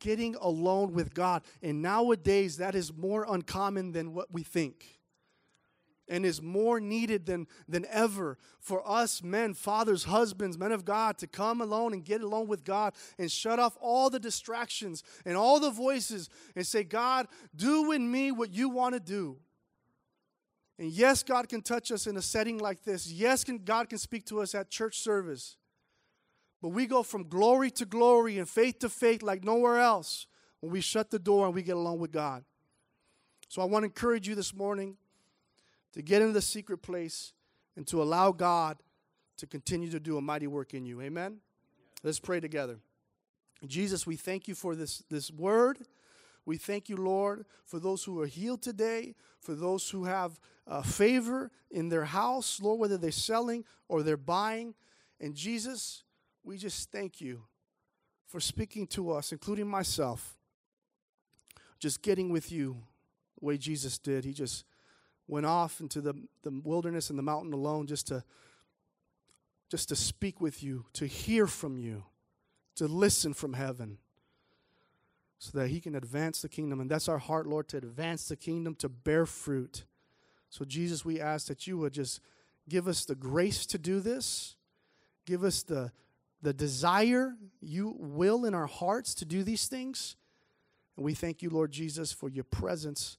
getting 0.00 0.34
alone 0.36 0.92
with 0.92 1.14
God. 1.14 1.42
And 1.62 1.82
nowadays, 1.82 2.58
that 2.58 2.74
is 2.74 2.92
more 2.92 3.26
uncommon 3.28 3.92
than 3.92 4.14
what 4.14 4.32
we 4.32 4.42
think. 4.42 4.96
and 6.08 6.24
is 6.24 6.40
more 6.40 6.78
needed 6.80 7.26
than, 7.26 7.46
than 7.68 7.84
ever 7.90 8.38
for 8.60 8.88
us 8.88 9.22
men, 9.22 9.54
fathers, 9.54 10.04
husbands, 10.04 10.56
men 10.56 10.72
of 10.72 10.84
God 10.84 11.18
to 11.18 11.26
come 11.26 11.60
alone 11.60 11.92
and 11.92 12.04
get 12.04 12.20
alone 12.20 12.46
with 12.46 12.64
God 12.64 12.94
and 13.18 13.30
shut 13.30 13.58
off 13.58 13.76
all 13.80 14.08
the 14.10 14.20
distractions 14.20 15.02
and 15.24 15.36
all 15.36 15.58
the 15.58 15.70
voices 15.70 16.28
and 16.54 16.66
say, 16.66 16.84
God, 16.84 17.26
do 17.54 17.92
in 17.92 18.10
me 18.10 18.30
what 18.30 18.54
you 18.54 18.68
want 18.68 18.94
to 18.94 19.00
do. 19.00 19.38
And 20.78 20.90
yes, 20.90 21.22
God 21.22 21.48
can 21.48 21.62
touch 21.62 21.90
us 21.90 22.06
in 22.06 22.16
a 22.16 22.22
setting 22.22 22.58
like 22.58 22.84
this. 22.84 23.10
Yes, 23.10 23.42
can, 23.44 23.58
God 23.58 23.88
can 23.88 23.98
speak 23.98 24.26
to 24.26 24.40
us 24.40 24.54
at 24.54 24.70
church 24.70 24.98
service. 25.00 25.56
We 26.72 26.86
go 26.86 27.02
from 27.02 27.28
glory 27.28 27.70
to 27.72 27.84
glory 27.84 28.38
and 28.38 28.48
faith 28.48 28.78
to 28.80 28.88
faith 28.88 29.22
like 29.22 29.44
nowhere 29.44 29.78
else 29.78 30.26
when 30.60 30.72
we 30.72 30.80
shut 30.80 31.10
the 31.10 31.18
door 31.18 31.46
and 31.46 31.54
we 31.54 31.62
get 31.62 31.76
along 31.76 31.98
with 31.98 32.12
God. 32.12 32.44
So 33.48 33.62
I 33.62 33.66
want 33.66 33.82
to 33.82 33.86
encourage 33.86 34.26
you 34.26 34.34
this 34.34 34.54
morning 34.54 34.96
to 35.92 36.02
get 36.02 36.22
into 36.22 36.34
the 36.34 36.42
secret 36.42 36.78
place 36.78 37.32
and 37.76 37.86
to 37.88 38.02
allow 38.02 38.32
God 38.32 38.78
to 39.36 39.46
continue 39.46 39.90
to 39.90 40.00
do 40.00 40.16
a 40.16 40.20
mighty 40.20 40.46
work 40.46 40.74
in 40.74 40.86
you. 40.86 41.00
Amen? 41.00 41.38
Let's 42.02 42.18
pray 42.18 42.40
together. 42.40 42.78
Jesus, 43.66 44.06
we 44.06 44.16
thank 44.16 44.48
you 44.48 44.54
for 44.54 44.74
this, 44.74 45.02
this 45.10 45.30
word. 45.30 45.78
We 46.44 46.56
thank 46.56 46.88
you, 46.88 46.96
Lord, 46.96 47.44
for 47.64 47.80
those 47.80 48.04
who 48.04 48.20
are 48.20 48.26
healed 48.26 48.62
today, 48.62 49.14
for 49.40 49.54
those 49.54 49.90
who 49.90 50.04
have 50.04 50.38
uh, 50.66 50.82
favor 50.82 51.50
in 51.70 51.88
their 51.88 52.04
house, 52.04 52.60
Lord, 52.60 52.78
whether 52.78 52.96
they're 52.96 53.10
selling 53.10 53.64
or 53.88 54.02
they're 54.02 54.16
buying. 54.16 54.74
And 55.20 55.34
Jesus, 55.34 56.04
we 56.46 56.56
just 56.56 56.92
thank 56.92 57.20
you 57.20 57.42
for 58.28 58.38
speaking 58.38 58.86
to 58.86 59.10
us, 59.10 59.32
including 59.32 59.66
myself, 59.66 60.38
just 61.80 62.02
getting 62.02 62.30
with 62.30 62.52
you 62.52 62.76
the 63.38 63.44
way 63.44 63.58
Jesus 63.58 63.98
did. 63.98 64.24
He 64.24 64.32
just 64.32 64.64
went 65.26 65.44
off 65.44 65.80
into 65.80 66.00
the, 66.00 66.14
the 66.44 66.52
wilderness 66.62 67.10
and 67.10 67.18
the 67.18 67.22
mountain 67.22 67.52
alone 67.52 67.86
just 67.86 68.06
to 68.06 68.22
just 69.68 69.88
to 69.88 69.96
speak 69.96 70.40
with 70.40 70.62
you, 70.62 70.86
to 70.92 71.06
hear 71.06 71.48
from 71.48 71.76
you, 71.76 72.04
to 72.76 72.86
listen 72.86 73.34
from 73.34 73.54
heaven, 73.54 73.98
so 75.38 75.58
that 75.58 75.70
he 75.70 75.80
can 75.80 75.96
advance 75.96 76.40
the 76.40 76.48
kingdom. 76.48 76.78
And 76.78 76.88
that's 76.88 77.08
our 77.08 77.18
heart, 77.18 77.48
Lord, 77.48 77.66
to 77.70 77.78
advance 77.78 78.28
the 78.28 78.36
kingdom, 78.36 78.76
to 78.76 78.88
bear 78.88 79.26
fruit. 79.26 79.84
So, 80.50 80.64
Jesus, 80.64 81.04
we 81.04 81.20
ask 81.20 81.48
that 81.48 81.66
you 81.66 81.78
would 81.78 81.94
just 81.94 82.20
give 82.68 82.86
us 82.86 83.04
the 83.04 83.16
grace 83.16 83.66
to 83.66 83.76
do 83.76 83.98
this, 83.98 84.54
give 85.26 85.42
us 85.42 85.64
the, 85.64 85.90
the 86.46 86.54
desire, 86.54 87.34
you 87.60 87.96
will 87.98 88.44
in 88.44 88.54
our 88.54 88.68
hearts 88.68 89.16
to 89.16 89.24
do 89.24 89.42
these 89.42 89.66
things. 89.66 90.14
And 90.96 91.04
we 91.04 91.12
thank 91.12 91.42
you, 91.42 91.50
Lord 91.50 91.72
Jesus, 91.72 92.12
for 92.12 92.28
your 92.28 92.44
presence 92.44 93.18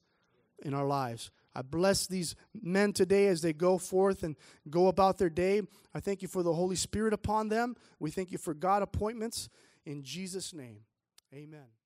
in 0.63 0.73
our 0.73 0.85
lives. 0.85 1.29
I 1.53 1.61
bless 1.61 2.07
these 2.07 2.35
men 2.53 2.93
today 2.93 3.27
as 3.27 3.41
they 3.41 3.51
go 3.51 3.77
forth 3.77 4.23
and 4.23 4.37
go 4.69 4.87
about 4.87 5.17
their 5.17 5.29
day. 5.29 5.61
I 5.93 5.99
thank 5.99 6.21
you 6.21 6.29
for 6.29 6.41
the 6.41 6.53
Holy 6.53 6.77
Spirit 6.77 7.11
upon 7.13 7.49
them. 7.49 7.75
We 7.99 8.11
thank 8.11 8.31
you 8.31 8.37
for 8.37 8.53
God 8.53 8.81
appointments. 8.81 9.49
In 9.85 10.03
Jesus' 10.03 10.53
name, 10.53 10.83
amen. 11.33 11.76